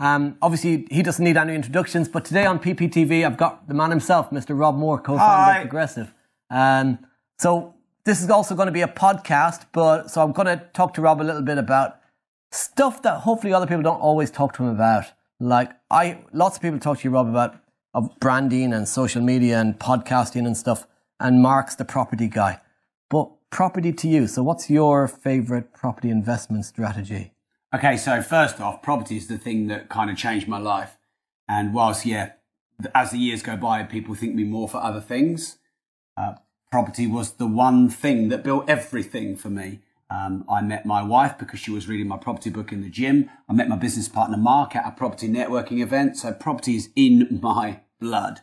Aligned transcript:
Um, 0.00 0.36
obviously, 0.42 0.86
he 0.90 1.02
doesn't 1.02 1.24
need 1.24 1.36
any 1.36 1.54
introductions, 1.54 2.08
but 2.08 2.24
today 2.24 2.46
on 2.46 2.58
PPTV, 2.58 3.24
I've 3.24 3.36
got 3.36 3.68
the 3.68 3.74
man 3.74 3.90
himself, 3.90 4.30
Mr. 4.30 4.58
Rob 4.58 4.76
Moore, 4.76 4.98
co-founder 4.98 5.58
of 5.58 5.62
Progressive. 5.62 6.14
Um, 6.50 6.98
so 7.38 7.74
this 8.04 8.22
is 8.22 8.30
also 8.30 8.54
going 8.54 8.66
to 8.66 8.72
be 8.72 8.82
a 8.82 8.88
podcast, 8.88 9.66
but 9.72 10.10
so 10.10 10.22
I'm 10.22 10.32
going 10.32 10.46
to 10.46 10.64
talk 10.72 10.94
to 10.94 11.00
Rob 11.00 11.20
a 11.20 11.24
little 11.24 11.42
bit 11.42 11.58
about 11.58 12.00
stuff 12.52 13.02
that 13.02 13.20
hopefully 13.20 13.52
other 13.52 13.66
people 13.66 13.82
don't 13.82 14.00
always 14.00 14.30
talk 14.30 14.54
to 14.54 14.62
him 14.62 14.70
about. 14.70 15.06
Like 15.40 15.72
I, 15.90 16.24
lots 16.32 16.56
of 16.56 16.62
people 16.62 16.78
talk 16.78 16.98
to 17.00 17.04
you, 17.04 17.10
Rob, 17.10 17.28
about 17.28 17.56
of 17.94 18.18
branding 18.20 18.72
and 18.74 18.86
social 18.86 19.22
media 19.22 19.58
and 19.58 19.78
podcasting 19.78 20.46
and 20.46 20.56
stuff. 20.56 20.86
And 21.18 21.40
Mark's 21.40 21.74
the 21.74 21.84
property 21.84 22.28
guy, 22.28 22.60
but 23.08 23.30
property 23.50 23.90
to 23.90 24.08
you. 24.08 24.26
So, 24.26 24.42
what's 24.42 24.68
your 24.68 25.08
favorite 25.08 25.72
property 25.72 26.10
investment 26.10 26.66
strategy? 26.66 27.32
Okay, 27.76 27.98
so 27.98 28.22
first 28.22 28.58
off, 28.58 28.80
property 28.80 29.18
is 29.18 29.26
the 29.26 29.36
thing 29.36 29.66
that 29.66 29.90
kind 29.90 30.08
of 30.08 30.16
changed 30.16 30.48
my 30.48 30.56
life. 30.56 30.96
And 31.46 31.74
whilst, 31.74 32.06
yeah, 32.06 32.30
as 32.94 33.10
the 33.10 33.18
years 33.18 33.42
go 33.42 33.54
by, 33.54 33.82
people 33.82 34.14
think 34.14 34.34
me 34.34 34.44
more 34.44 34.66
for 34.66 34.78
other 34.78 35.02
things. 35.02 35.58
Uh, 36.16 36.36
property 36.72 37.06
was 37.06 37.32
the 37.32 37.46
one 37.46 37.90
thing 37.90 38.30
that 38.30 38.42
built 38.42 38.66
everything 38.66 39.36
for 39.36 39.50
me. 39.50 39.80
Um, 40.08 40.46
I 40.48 40.62
met 40.62 40.86
my 40.86 41.02
wife 41.02 41.36
because 41.36 41.60
she 41.60 41.70
was 41.70 41.86
reading 41.86 42.08
my 42.08 42.16
property 42.16 42.48
book 42.48 42.72
in 42.72 42.80
the 42.80 42.88
gym. 42.88 43.28
I 43.46 43.52
met 43.52 43.68
my 43.68 43.76
business 43.76 44.08
partner 44.08 44.38
Mark 44.38 44.74
at 44.74 44.86
a 44.86 44.92
property 44.92 45.28
networking 45.28 45.82
event. 45.82 46.16
So 46.16 46.32
property 46.32 46.76
is 46.76 46.88
in 46.96 47.40
my 47.42 47.80
blood. 48.00 48.40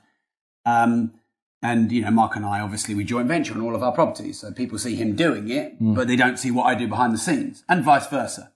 Um, 0.63 1.16
and 1.63 1.91
you 1.91 2.02
know, 2.02 2.11
Mark 2.11 2.35
and 2.35 2.45
I 2.45 2.59
obviously 2.59 2.94
we 2.94 3.03
joint 3.03 3.29
venture 3.29 3.55
on 3.55 3.61
all 3.61 3.73
of 3.73 3.81
our 3.81 3.94
properties, 3.94 4.41
so 4.41 4.52
people 4.52 4.77
see 4.77 4.95
him 4.95 5.16
doing 5.16 5.50
it, 5.50 5.77
but 5.79 6.07
they 6.07 6.17
don't 6.17 6.38
see 6.38 6.52
what 6.52 6.66
I 6.66 6.75
do 6.75 6.88
behind 6.88 7.13
the 7.13 7.17
scenes, 7.17 7.63
and 7.67 7.83
vice 7.83 8.05
versa. 8.05 8.52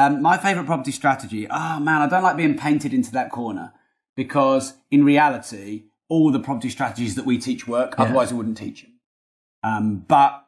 Um, 0.00 0.22
my 0.22 0.38
favorite 0.38 0.64
property 0.64 0.92
strategy. 0.92 1.46
Oh 1.50 1.78
man, 1.78 2.00
I 2.00 2.08
don't 2.08 2.22
like 2.22 2.38
being 2.38 2.56
painted 2.56 2.94
into 2.94 3.12
that 3.12 3.30
corner 3.30 3.74
because 4.16 4.74
in 4.90 5.04
reality, 5.04 5.84
all 6.08 6.32
the 6.32 6.40
property 6.40 6.70
strategies 6.70 7.16
that 7.16 7.26
we 7.26 7.36
teach 7.36 7.68
work. 7.68 7.94
Otherwise, 7.98 8.32
we 8.32 8.38
wouldn't 8.38 8.56
teach 8.56 8.82
them. 8.82 8.92
Um, 9.62 10.04
but 10.08 10.46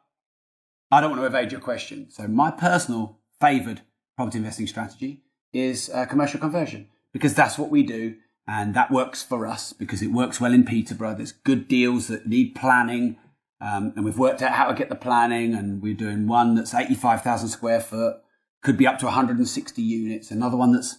I 0.91 1.01
don't 1.01 1.11
want 1.11 1.21
to 1.21 1.27
evade 1.27 1.51
your 1.51 1.61
question. 1.61 2.09
So 2.09 2.27
my 2.27 2.49
personal 2.49 3.19
favoured 3.39 3.81
property 4.15 4.39
investing 4.39 4.65
strategy 4.65 5.21
is 5.53 5.89
uh, 5.93 6.07
commercial 6.07 6.39
conversion 6.39 6.89
because 7.11 7.35
that's 7.35 7.59
what 7.59 7.69
we 7.69 7.83
do. 7.83 8.15
And 8.47 8.73
that 8.73 8.89
works 8.89 9.21
for 9.21 9.45
us 9.45 9.71
because 9.71 10.01
it 10.01 10.11
works 10.11 10.41
well 10.41 10.53
in 10.53 10.65
Peterborough. 10.65 11.13
There's 11.15 11.31
good 11.31 11.67
deals 11.67 12.07
that 12.07 12.27
need 12.27 12.55
planning. 12.55 13.17
Um, 13.61 13.93
and 13.95 14.03
we've 14.03 14.17
worked 14.17 14.41
out 14.41 14.53
how 14.53 14.67
to 14.67 14.73
get 14.73 14.89
the 14.89 14.95
planning 14.95 15.53
and 15.53 15.79
we're 15.79 15.93
doing 15.93 16.25
one 16.27 16.55
that's 16.55 16.73
85,000 16.73 17.49
square 17.49 17.79
foot, 17.79 18.17
could 18.63 18.77
be 18.77 18.87
up 18.87 18.97
to 18.99 19.05
160 19.05 19.81
units. 19.81 20.31
Another 20.31 20.57
one 20.57 20.71
that's 20.71 20.97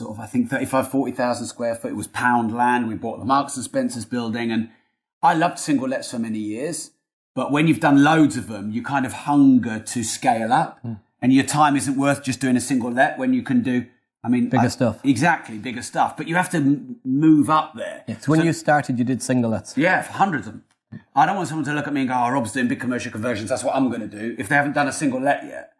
sort 0.00 0.12
of, 0.12 0.20
I 0.20 0.26
think 0.26 0.50
35, 0.50 0.90
40,000 0.90 1.46
square 1.46 1.74
foot. 1.74 1.92
It 1.92 1.96
was 1.96 2.08
Poundland. 2.08 2.88
We 2.88 2.94
bought 2.94 3.20
the 3.20 3.24
Marks 3.24 3.56
and 3.56 3.64
Spencer's 3.64 4.04
building 4.04 4.50
and 4.50 4.70
I 5.22 5.34
loved 5.34 5.58
single 5.58 5.88
lets 5.88 6.10
for 6.10 6.18
many 6.18 6.38
years. 6.38 6.90
But 7.34 7.50
when 7.50 7.66
you've 7.66 7.80
done 7.80 8.04
loads 8.04 8.36
of 8.36 8.48
them, 8.48 8.70
you 8.70 8.82
kind 8.82 9.06
of 9.06 9.12
hunger 9.12 9.80
to 9.80 10.04
scale 10.04 10.52
up 10.52 10.80
hmm. 10.82 10.94
and 11.22 11.32
your 11.32 11.44
time 11.44 11.76
isn't 11.76 11.96
worth 11.96 12.22
just 12.22 12.40
doing 12.40 12.56
a 12.56 12.60
single 12.60 12.90
let 12.90 13.18
when 13.18 13.32
you 13.32 13.42
can 13.42 13.62
do, 13.62 13.86
I 14.22 14.28
mean, 14.28 14.48
Bigger 14.48 14.64
I- 14.64 14.68
stuff. 14.68 15.04
Exactly, 15.04 15.58
bigger 15.58 15.82
stuff. 15.82 16.16
But 16.16 16.28
you 16.28 16.34
have 16.36 16.50
to 16.50 16.58
m- 16.58 16.96
move 17.04 17.48
up 17.48 17.74
there. 17.74 18.04
So 18.20 18.32
when 18.32 18.44
you 18.44 18.52
started, 18.52 18.98
you 18.98 19.04
did 19.04 19.22
single 19.22 19.50
lets. 19.50 19.76
Yeah, 19.76 20.02
for 20.02 20.12
hundreds 20.12 20.46
of 20.46 20.54
them. 20.54 20.64
I 21.14 21.26
don't 21.26 21.36
want 21.36 21.48
someone 21.48 21.64
to 21.64 21.72
look 21.72 21.88
at 21.88 21.92
me 21.92 22.02
and 22.02 22.08
go, 22.08 22.14
oh, 22.14 22.30
Rob's 22.30 22.52
doing 22.52 22.68
big 22.68 22.78
commercial 22.80 23.10
conversions. 23.10 23.50
That's 23.50 23.64
what 23.64 23.74
I'm 23.74 23.88
going 23.88 24.00
to 24.00 24.06
do 24.06 24.36
if 24.38 24.48
they 24.48 24.54
haven't 24.54 24.74
done 24.74 24.86
a 24.86 24.92
single 24.92 25.20
let 25.20 25.44
yet. 25.44 25.73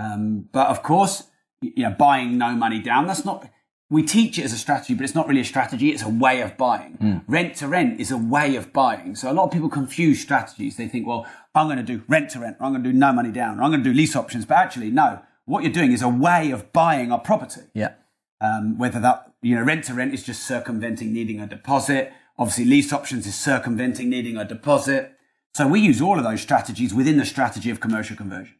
Um, 0.00 0.48
but 0.52 0.66
of 0.68 0.82
course, 0.82 1.24
you 1.60 1.82
know, 1.84 1.94
buying 1.98 2.38
no 2.38 2.50
money 2.52 2.80
down, 2.80 3.06
that's 3.06 3.24
not, 3.24 3.48
we 3.90 4.02
teach 4.02 4.38
it 4.38 4.44
as 4.44 4.52
a 4.52 4.56
strategy, 4.58 4.94
but 4.94 5.04
it's 5.04 5.14
not 5.14 5.28
really 5.28 5.40
a 5.42 5.44
strategy. 5.54 5.90
It's 5.90 6.02
a 6.02 6.08
way 6.08 6.40
of 6.40 6.56
buying. 6.56 7.22
Rent 7.26 7.56
to 7.56 7.68
rent 7.68 8.00
is 8.00 8.10
a 8.10 8.16
way 8.16 8.56
of 8.56 8.72
buying. 8.72 9.14
So 9.16 9.30
a 9.30 9.34
lot 9.34 9.44
of 9.44 9.50
people 9.50 9.68
confuse 9.68 10.20
strategies. 10.20 10.76
They 10.76 10.88
think, 10.88 11.06
well, 11.06 11.26
I'm 11.54 11.66
going 11.66 11.76
to 11.78 11.82
do 11.92 12.02
rent 12.08 12.30
to 12.30 12.38
rent, 12.40 12.56
or 12.60 12.66
I'm 12.66 12.72
going 12.72 12.84
to 12.84 12.92
do 12.92 12.96
no 12.96 13.12
money 13.12 13.32
down, 13.32 13.58
or 13.58 13.62
I'm 13.64 13.70
going 13.70 13.84
to 13.84 13.90
do 13.90 13.96
lease 13.96 14.14
options. 14.16 14.46
But 14.46 14.58
actually, 14.58 14.90
no, 14.90 15.20
what 15.44 15.64
you're 15.64 15.72
doing 15.72 15.92
is 15.92 16.02
a 16.02 16.08
way 16.08 16.50
of 16.52 16.72
buying 16.72 17.10
a 17.10 17.18
property 17.18 17.62
Yeah. 17.74 17.94
um, 18.40 18.78
whether 18.78 19.00
that 19.00 19.32
you 19.42 19.56
know 19.56 19.62
rent 19.62 19.84
to 19.86 19.94
rent 19.94 20.14
is 20.14 20.22
just 20.22 20.44
circumventing 20.46 21.12
needing 21.12 21.40
a 21.40 21.46
deposit 21.46 22.12
obviously 22.38 22.64
lease 22.66 22.92
options 22.92 23.26
is 23.26 23.34
circumventing 23.34 24.08
needing 24.08 24.36
a 24.36 24.44
deposit 24.44 25.12
so 25.54 25.66
we 25.66 25.80
use 25.80 26.00
all 26.00 26.18
of 26.18 26.24
those 26.24 26.40
strategies 26.40 26.94
within 26.94 27.16
the 27.16 27.24
strategy 27.24 27.70
of 27.70 27.80
commercial 27.80 28.16
conversion 28.16 28.54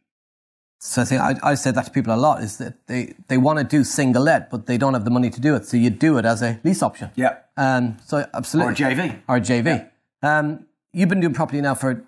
So 0.83 1.03
I 1.03 1.05
think 1.05 1.21
I, 1.21 1.35
I 1.51 1.53
said 1.53 1.75
that 1.75 1.85
to 1.85 1.91
people 1.91 2.11
a 2.11 2.17
lot 2.17 2.41
is 2.41 2.57
that 2.57 2.87
they, 2.87 3.13
they 3.27 3.37
want 3.37 3.59
to 3.59 3.63
do 3.63 3.83
single 3.83 4.23
let, 4.23 4.49
but 4.49 4.65
they 4.65 4.79
don't 4.79 4.95
have 4.95 5.05
the 5.05 5.11
money 5.11 5.29
to 5.29 5.39
do 5.39 5.55
it. 5.55 5.67
So 5.67 5.77
you 5.77 5.91
do 5.91 6.17
it 6.17 6.25
as 6.25 6.41
a 6.41 6.59
lease 6.63 6.81
option. 6.81 7.11
yeah 7.15 7.35
Um, 7.55 7.97
so 8.03 8.17
or 8.21 8.29
absolutely. 8.33 8.73
a 8.73 8.89
jv 8.89 9.21
Or 9.29 9.35
a 9.37 9.41
JV. 9.41 9.89
Um, 10.23 10.65
you've 10.91 11.07
been 11.09 11.19
doing 11.19 11.35
property 11.35 11.61
now 11.61 11.75
for 11.75 12.03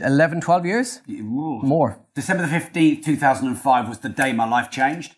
11, 0.00 0.40
12 0.40 0.66
years? 0.66 1.00
Ooh. 1.08 1.60
More. 1.62 2.00
december 2.16 2.44
the 2.46 2.52
15th 2.58 3.04
2005 3.04 3.88
was 3.88 3.98
the 3.98 4.08
day 4.08 4.32
my 4.32 4.48
life 4.48 4.68
changed 4.70 5.14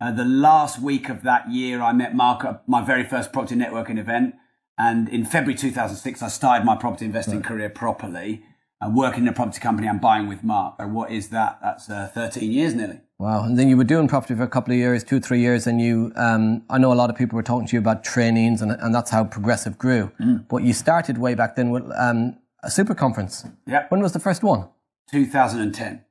uh, 0.00 0.12
the 0.12 0.24
last 0.24 0.80
week 0.80 1.08
of 1.08 1.22
that 1.22 1.50
year 1.50 1.80
i 1.82 1.92
met 1.92 2.14
mark 2.14 2.44
at 2.44 2.68
my 2.68 2.80
very 2.84 3.04
first 3.04 3.32
property 3.32 3.56
networking 3.56 3.98
event 3.98 4.34
and 4.78 5.08
in 5.08 5.24
february 5.24 5.56
2006 5.56 6.22
i 6.22 6.28
started 6.28 6.64
my 6.64 6.76
property 6.76 7.04
investing 7.04 7.42
career 7.42 7.68
properly 7.68 8.42
and 8.84 8.94
working 8.94 9.22
in 9.24 9.28
a 9.28 9.32
property 9.32 9.60
company 9.60 9.88
and 9.88 10.00
buying 10.00 10.28
with 10.28 10.44
mark 10.44 10.76
so 10.78 10.86
what 10.86 11.10
is 11.10 11.30
that 11.30 11.58
that's 11.62 11.90
uh, 11.90 12.08
13 12.14 12.52
years 12.52 12.74
nearly 12.74 13.00
Wow. 13.18 13.44
And 13.44 13.58
then 13.58 13.68
you 13.68 13.76
were 13.76 13.84
doing 13.84 14.08
property 14.08 14.34
for 14.34 14.42
a 14.42 14.48
couple 14.48 14.72
of 14.72 14.78
years, 14.78 15.04
two, 15.04 15.20
three 15.20 15.40
years, 15.40 15.66
and 15.66 15.80
you, 15.80 16.12
um, 16.16 16.64
I 16.68 16.78
know 16.78 16.92
a 16.92 16.94
lot 16.94 17.10
of 17.10 17.16
people 17.16 17.36
were 17.36 17.42
talking 17.44 17.66
to 17.68 17.72
you 17.72 17.78
about 17.78 18.02
trainings, 18.02 18.60
and, 18.60 18.72
and 18.72 18.94
that's 18.94 19.10
how 19.10 19.24
Progressive 19.24 19.78
grew. 19.78 20.10
Mm. 20.20 20.48
But 20.48 20.64
you 20.64 20.72
started 20.72 21.18
way 21.18 21.34
back 21.34 21.54
then 21.54 21.70
with 21.70 21.84
um, 21.96 22.36
a 22.62 22.70
super 22.70 22.94
conference. 22.94 23.46
Yep. 23.66 23.90
When 23.90 24.02
was 24.02 24.12
the 24.12 24.20
first 24.20 24.42
one? 24.42 24.68
2010. 25.12 26.04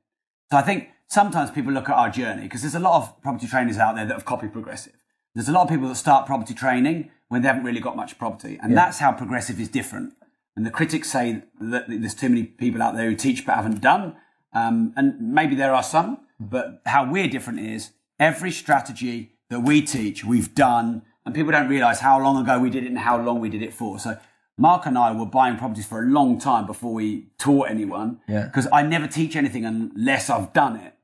So 0.50 0.56
I 0.56 0.62
think 0.62 0.88
sometimes 1.08 1.50
people 1.50 1.72
look 1.72 1.88
at 1.88 1.94
our 1.94 2.08
journey 2.08 2.42
because 2.42 2.62
there's 2.62 2.74
a 2.74 2.80
lot 2.80 2.96
of 2.96 3.22
property 3.22 3.46
trainers 3.46 3.76
out 3.76 3.96
there 3.96 4.06
that 4.06 4.14
have 4.14 4.24
copied 4.24 4.52
Progressive. 4.52 4.94
There's 5.34 5.48
a 5.48 5.52
lot 5.52 5.64
of 5.64 5.68
people 5.68 5.88
that 5.88 5.96
start 5.96 6.26
property 6.26 6.54
training 6.54 7.10
when 7.28 7.42
they 7.42 7.48
haven't 7.48 7.64
really 7.64 7.80
got 7.80 7.96
much 7.96 8.18
property. 8.18 8.58
And 8.62 8.76
that's 8.76 8.98
how 8.98 9.12
Progressive 9.12 9.60
is 9.60 9.68
different. 9.68 10.14
And 10.56 10.64
the 10.64 10.70
critics 10.70 11.10
say 11.10 11.42
that 11.60 11.86
there's 11.88 12.14
too 12.14 12.28
many 12.28 12.44
people 12.44 12.82
out 12.82 12.94
there 12.94 13.08
who 13.08 13.16
teach 13.16 13.44
but 13.44 13.56
haven't 13.56 13.80
done. 13.80 14.16
Um, 14.52 14.92
and 14.96 15.20
maybe 15.20 15.56
there 15.56 15.74
are 15.74 15.82
some, 15.82 16.20
but 16.38 16.80
how 16.86 17.10
we're 17.10 17.28
different 17.28 17.60
is 17.60 17.90
every 18.20 18.52
strategy 18.52 19.32
that 19.50 19.60
we 19.60 19.82
teach, 19.82 20.24
we've 20.24 20.54
done, 20.54 21.02
and 21.26 21.34
people 21.34 21.52
don't 21.52 21.68
realize 21.68 22.00
how 22.00 22.20
long 22.20 22.40
ago 22.40 22.58
we 22.58 22.70
did 22.70 22.84
it 22.84 22.88
and 22.88 22.98
how 22.98 23.20
long 23.20 23.40
we 23.40 23.48
did 23.48 23.62
it 23.62 23.72
for. 23.72 23.98
So 23.98 24.16
Mark 24.56 24.86
and 24.86 24.96
I 24.96 25.10
were 25.12 25.26
buying 25.26 25.56
properties 25.56 25.86
for 25.86 26.02
a 26.02 26.06
long 26.06 26.38
time 26.38 26.66
before 26.66 26.92
we 26.92 27.26
taught 27.38 27.68
anyone. 27.70 28.20
Yeah. 28.28 28.44
Because 28.44 28.68
I 28.72 28.82
never 28.82 29.08
teach 29.08 29.34
anything 29.34 29.64
unless 29.64 30.30
I've 30.30 30.52
done 30.52 30.76
it. 30.76 30.94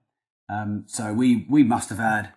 Um, 0.48 0.84
so 0.86 1.12
we, 1.12 1.46
we 1.48 1.64
must 1.64 1.88
have 1.88 1.98
had 1.98 2.32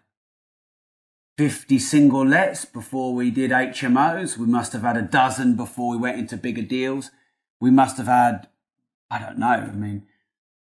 50 1.38 1.80
single 1.80 2.26
lets 2.26 2.66
before 2.66 3.14
we 3.14 3.32
did 3.32 3.52
HMOs. 3.52 4.38
We 4.38 4.46
must 4.46 4.74
have 4.74 4.84
had 4.84 4.98
a 4.98 5.02
dozen 5.02 5.56
before 5.56 5.92
we 5.92 5.98
went 5.98 6.20
into 6.20 6.38
bigger 6.38 6.62
deals. 6.62 7.12
We 7.60 7.72
must 7.72 7.98
have 7.98 8.08
had, 8.08 8.48
I 9.10 9.20
don't 9.20 9.40
know, 9.40 9.48
I 9.48 9.72
mean, 9.72 10.06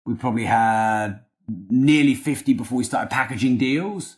we 0.05 0.15
probably 0.15 0.45
had 0.45 1.21
nearly 1.69 2.15
50 2.15 2.53
before 2.53 2.77
we 2.77 2.83
started 2.83 3.09
packaging 3.09 3.57
deals. 3.57 4.17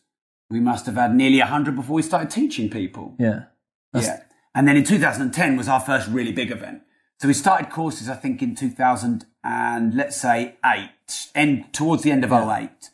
We 0.49 0.59
must 0.59 0.85
have 0.85 0.95
had 0.95 1.15
nearly 1.15 1.39
100 1.39 1.75
before 1.75 1.95
we 1.95 2.01
started 2.01 2.29
teaching 2.29 2.69
people. 2.69 3.15
Yeah. 3.19 3.45
Yeah. 3.93 4.23
And 4.53 4.67
then 4.67 4.77
in 4.77 4.83
2010 4.83 5.57
was 5.57 5.67
our 5.67 5.79
first 5.79 6.07
really 6.09 6.31
big 6.31 6.51
event. 6.51 6.81
So 7.19 7.27
we 7.27 7.33
started 7.33 7.69
courses, 7.69 8.09
I 8.09 8.15
think, 8.15 8.41
in 8.41 8.55
2000 8.55 9.25
and 9.43 9.95
let's 9.95 10.17
say 10.17 10.55
eight, 10.65 11.29
end 11.33 11.73
towards 11.73 12.03
the 12.03 12.11
end 12.11 12.23
of 12.23 12.31
'08. 12.31 12.89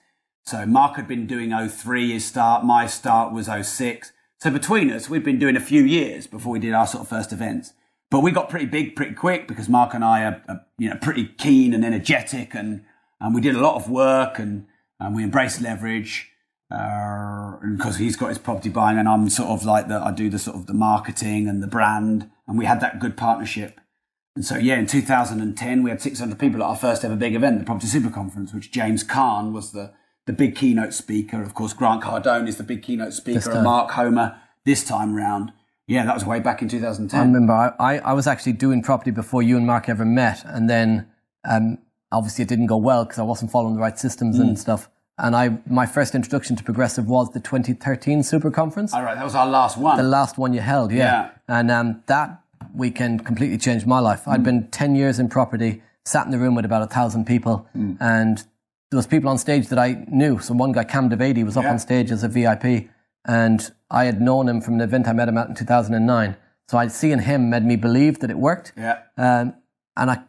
So 0.45 0.65
Mark 0.65 0.95
had 0.95 1.07
been 1.07 1.27
doing 1.27 1.51
03 1.51 2.11
his 2.11 2.25
start. 2.25 2.65
My 2.65 2.87
start 2.87 3.33
was 3.33 3.47
06. 3.47 4.11
So 4.39 4.49
between 4.49 4.91
us, 4.91 5.09
we'd 5.09 5.23
been 5.23 5.39
doing 5.39 5.55
a 5.55 5.61
few 5.61 5.83
years 5.83 6.27
before 6.27 6.53
we 6.53 6.59
did 6.59 6.73
our 6.73 6.87
sort 6.87 7.03
of 7.03 7.07
first 7.09 7.31
events. 7.31 7.73
But 8.09 8.21
we 8.21 8.31
got 8.31 8.49
pretty 8.49 8.65
big 8.65 8.95
pretty 8.95 9.13
quick 9.13 9.47
because 9.47 9.69
Mark 9.69 9.93
and 9.93 10.03
I 10.03 10.23
are, 10.23 10.43
are 10.49 10.65
you 10.77 10.89
know, 10.89 10.97
pretty 10.97 11.25
keen 11.25 11.73
and 11.73 11.85
energetic 11.85 12.53
and, 12.53 12.83
and 13.19 13.33
we 13.33 13.41
did 13.41 13.55
a 13.55 13.61
lot 13.61 13.75
of 13.75 13.89
work 13.89 14.39
and, 14.39 14.65
and 14.99 15.15
we 15.15 15.23
embraced 15.23 15.61
leverage. 15.61 16.27
Uh, 16.69 17.57
because 17.75 17.97
he's 17.97 18.15
got 18.15 18.29
his 18.29 18.37
property 18.37 18.69
buying 18.69 18.97
and 18.97 19.07
I'm 19.07 19.29
sort 19.29 19.49
of 19.49 19.65
like 19.65 19.89
the, 19.89 19.99
I 19.99 20.11
do 20.11 20.29
the 20.29 20.39
sort 20.39 20.55
of 20.55 20.67
the 20.67 20.73
marketing 20.73 21.49
and 21.49 21.61
the 21.61 21.67
brand 21.67 22.31
and 22.47 22.57
we 22.57 22.65
had 22.65 22.79
that 22.79 22.99
good 22.99 23.17
partnership. 23.17 23.79
And 24.35 24.45
so, 24.45 24.57
yeah, 24.57 24.77
in 24.79 24.87
2010, 24.87 25.83
we 25.83 25.89
had 25.89 26.01
600 26.01 26.39
people 26.39 26.63
at 26.63 26.67
our 26.67 26.75
first 26.75 27.03
ever 27.03 27.17
big 27.17 27.35
event, 27.35 27.59
the 27.59 27.65
Property 27.65 27.87
Super 27.87 28.09
Conference, 28.09 28.53
which 28.53 28.71
James 28.71 29.03
Caan 29.03 29.51
was 29.51 29.73
the, 29.73 29.91
the 30.27 30.33
big 30.33 30.55
keynote 30.55 30.93
speaker. 30.93 31.41
Of 31.41 31.53
course, 31.53 31.73
Grant 31.73 32.03
Cardone 32.03 32.47
is 32.47 32.57
the 32.57 32.63
big 32.63 32.83
keynote 32.83 33.13
speaker, 33.13 33.51
and 33.51 33.63
Mark 33.63 33.91
Homer 33.91 34.37
this 34.65 34.83
time 34.83 35.15
round. 35.15 35.51
Yeah, 35.87 36.05
that 36.05 36.13
was 36.13 36.23
way 36.25 36.39
back 36.39 36.61
in 36.61 36.69
2010. 36.69 37.19
I 37.19 37.23
remember 37.23 37.53
I, 37.53 37.73
I, 37.95 37.97
I 37.99 38.13
was 38.13 38.27
actually 38.27 38.53
doing 38.53 38.81
property 38.81 39.11
before 39.11 39.41
you 39.43 39.57
and 39.57 39.65
Mark 39.67 39.89
ever 39.89 40.05
met. 40.05 40.41
And 40.45 40.69
then 40.69 41.07
um, 41.43 41.79
obviously 42.11 42.43
it 42.43 42.47
didn't 42.47 42.67
go 42.67 42.77
well 42.77 43.03
because 43.03 43.19
I 43.19 43.23
wasn't 43.23 43.51
following 43.51 43.75
the 43.75 43.81
right 43.81 43.97
systems 43.99 44.37
Mm. 44.37 44.41
and 44.41 44.59
stuff. 44.59 44.89
And 45.17 45.35
I 45.35 45.57
my 45.67 45.85
first 45.85 46.15
introduction 46.15 46.55
to 46.55 46.63
progressive 46.63 47.07
was 47.09 47.31
the 47.33 47.39
2013 47.41 48.23
Super 48.23 48.49
Conference. 48.51 48.93
All 48.93 49.03
right, 49.03 49.15
that 49.15 49.23
was 49.23 49.35
our 49.35 49.47
last 49.47 49.77
one. 49.77 49.97
the 49.97 50.03
last 50.03 50.37
one 50.37 50.53
you 50.53 50.61
held, 50.61 50.91
yeah. 50.91 50.97
Yeah. 50.97 51.29
And 51.47 51.69
um, 51.69 52.03
that 52.05 52.39
weekend 52.73 53.25
completely 53.25 53.57
changed 53.57 53.85
my 53.85 53.99
life. 53.99 54.27
I'd 54.27 54.43
been 54.43 54.67
10 54.69 54.95
years 54.95 55.19
in 55.19 55.27
property, 55.29 55.81
sat 56.05 56.25
in 56.25 56.31
the 56.31 56.39
room 56.39 56.55
with 56.55 56.63
about 56.63 56.83
a 56.83 56.87
thousand 56.87 57.25
people, 57.25 57.67
and 57.99 58.43
there 58.91 58.97
was 58.97 59.07
people 59.07 59.29
on 59.29 59.37
stage 59.37 59.69
that 59.69 59.79
I 59.79 60.05
knew. 60.09 60.39
So 60.39 60.53
one 60.53 60.73
guy, 60.73 60.83
Cam 60.83 61.09
Devady, 61.09 61.43
was 61.43 61.57
up 61.57 61.63
Yeah. 61.63 61.71
on 61.71 61.79
stage 61.79 62.11
as 62.11 62.23
a 62.23 62.27
VIP, 62.27 62.89
and 63.25 63.71
I 63.89 64.05
had 64.05 64.21
known 64.21 64.47
him 64.49 64.61
from 64.61 64.75
an 64.75 64.81
event 64.81 65.07
I 65.07 65.13
met 65.13 65.27
him 65.29 65.37
at 65.37 65.47
in 65.47 65.55
2009. 65.55 66.35
So 66.67 66.77
I'd 66.77 66.91
seeing 66.91 67.19
him 67.19 67.49
made 67.49 67.63
me 67.65 67.75
believe 67.75 68.19
that 68.19 68.29
it 68.29 68.37
worked. 68.37 68.73
yeah. 68.77 68.99
Um, 69.17 69.55
and 69.97 70.09
I, 70.11 70.19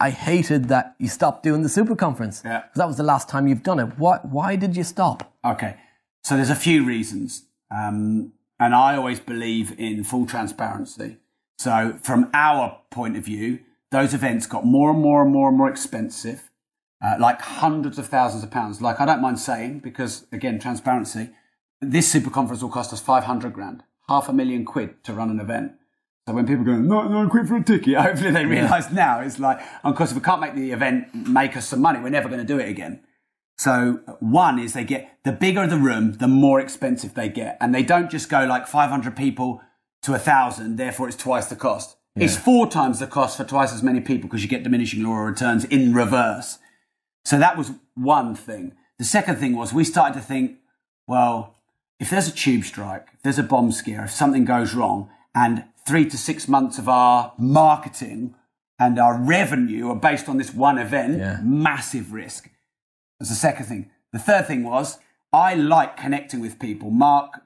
I 0.00 0.10
hated 0.10 0.66
that 0.68 0.94
you 0.98 1.08
stopped 1.08 1.42
doing 1.44 1.62
the 1.62 1.68
super 1.68 1.94
conference. 1.96 2.42
Yeah. 2.44 2.60
Because 2.62 2.78
that 2.78 2.86
was 2.88 2.96
the 2.96 3.02
last 3.04 3.28
time 3.28 3.46
you've 3.46 3.62
done 3.62 3.78
it. 3.78 3.98
Why, 3.98 4.18
why 4.22 4.56
did 4.56 4.76
you 4.76 4.84
stop? 4.84 5.32
Okay. 5.44 5.76
So 6.24 6.34
there's 6.36 6.50
a 6.50 6.56
few 6.56 6.84
reasons. 6.84 7.44
Um, 7.70 8.32
and 8.60 8.74
I 8.74 8.96
always 8.96 9.20
believe 9.20 9.78
in 9.78 10.02
full 10.04 10.26
transparency. 10.26 11.18
So 11.58 11.96
from 12.02 12.28
our 12.34 12.78
point 12.90 13.16
of 13.16 13.24
view, 13.24 13.60
those 13.90 14.14
events 14.14 14.46
got 14.46 14.64
more 14.66 14.90
and 14.90 15.00
more 15.00 15.22
and 15.22 15.32
more 15.32 15.48
and 15.48 15.56
more 15.56 15.70
expensive, 15.70 16.50
uh, 17.02 17.16
like 17.18 17.40
hundreds 17.40 17.98
of 17.98 18.06
thousands 18.06 18.42
of 18.42 18.50
pounds. 18.50 18.80
Like 18.80 19.00
I 19.00 19.06
don't 19.06 19.20
mind 19.20 19.38
saying, 19.38 19.80
because 19.80 20.26
again, 20.32 20.58
transparency, 20.58 21.30
this 21.80 22.10
super 22.10 22.30
conference 22.30 22.62
will 22.62 22.70
cost 22.70 22.92
us 22.92 23.00
500 23.00 23.52
grand, 23.52 23.82
half 24.08 24.28
a 24.28 24.32
million 24.32 24.64
quid 24.64 25.02
to 25.04 25.12
run 25.12 25.30
an 25.30 25.40
event. 25.40 25.72
So 26.26 26.34
when 26.34 26.46
people 26.46 26.64
go, 26.64 26.76
no, 26.76 27.08
no 27.08 27.28
quid 27.28 27.48
for 27.48 27.56
a 27.56 27.62
ticket, 27.62 27.96
hopefully 27.98 28.32
they 28.32 28.44
realise 28.44 28.90
now 28.90 29.20
it's 29.20 29.38
like, 29.38 29.60
of 29.84 29.94
course, 29.94 30.10
if 30.10 30.16
we 30.16 30.22
can't 30.22 30.40
make 30.40 30.54
the 30.54 30.72
event 30.72 31.14
make 31.14 31.56
us 31.56 31.68
some 31.68 31.80
money, 31.80 32.00
we're 32.00 32.10
never 32.10 32.28
going 32.28 32.40
to 32.40 32.46
do 32.46 32.58
it 32.58 32.68
again. 32.68 33.00
So 33.56 34.00
one 34.20 34.58
is 34.58 34.72
they 34.72 34.84
get 34.84 35.18
the 35.24 35.32
bigger 35.32 35.66
the 35.66 35.78
room, 35.78 36.12
the 36.14 36.28
more 36.28 36.60
expensive 36.60 37.14
they 37.14 37.28
get, 37.28 37.56
and 37.60 37.74
they 37.74 37.82
don't 37.82 38.10
just 38.10 38.28
go 38.28 38.44
like 38.44 38.68
500 38.68 39.16
people 39.16 39.60
to 40.02 40.14
a 40.14 40.18
thousand. 40.18 40.76
Therefore, 40.76 41.08
it's 41.08 41.16
twice 41.16 41.46
the 41.46 41.56
cost. 41.56 41.96
It's 42.14 42.36
four 42.36 42.68
times 42.68 42.98
the 42.98 43.06
cost 43.06 43.36
for 43.36 43.44
twice 43.44 43.72
as 43.72 43.82
many 43.82 44.00
people 44.00 44.28
because 44.28 44.42
you 44.42 44.48
get 44.48 44.64
diminishing 44.64 45.04
law 45.04 45.20
of 45.20 45.26
returns 45.26 45.64
in 45.64 45.94
reverse. 45.94 46.58
So 47.24 47.38
that 47.38 47.56
was 47.56 47.72
one 47.94 48.34
thing. 48.34 48.72
The 48.98 49.04
second 49.04 49.36
thing 49.36 49.56
was 49.56 49.72
we 49.72 49.84
started 49.84 50.14
to 50.14 50.24
think, 50.24 50.56
well, 51.06 51.54
if 52.00 52.10
there's 52.10 52.28
a 52.28 52.32
tube 52.32 52.64
strike, 52.64 53.08
if 53.14 53.22
there's 53.22 53.38
a 53.38 53.42
bomb 53.42 53.72
scare, 53.72 54.04
if 54.04 54.10
something 54.10 54.44
goes 54.44 54.74
wrong, 54.74 55.10
and 55.34 55.64
three 55.86 56.08
to 56.08 56.18
six 56.18 56.48
months 56.48 56.78
of 56.78 56.88
our 56.88 57.32
marketing 57.38 58.34
and 58.78 58.98
our 58.98 59.18
revenue 59.20 59.88
are 59.90 59.96
based 59.96 60.28
on 60.28 60.36
this 60.38 60.54
one 60.54 60.78
event, 60.78 61.18
Yeah. 61.18 61.40
massive 61.42 62.12
risk. 62.12 62.50
That's 63.18 63.30
the 63.30 63.36
second 63.36 63.66
thing. 63.66 63.90
The 64.12 64.18
third 64.18 64.46
thing 64.46 64.62
was 64.64 64.98
I 65.32 65.54
like 65.54 65.96
connecting 65.96 66.40
with 66.40 66.58
people. 66.58 66.90
Mark, 66.90 67.40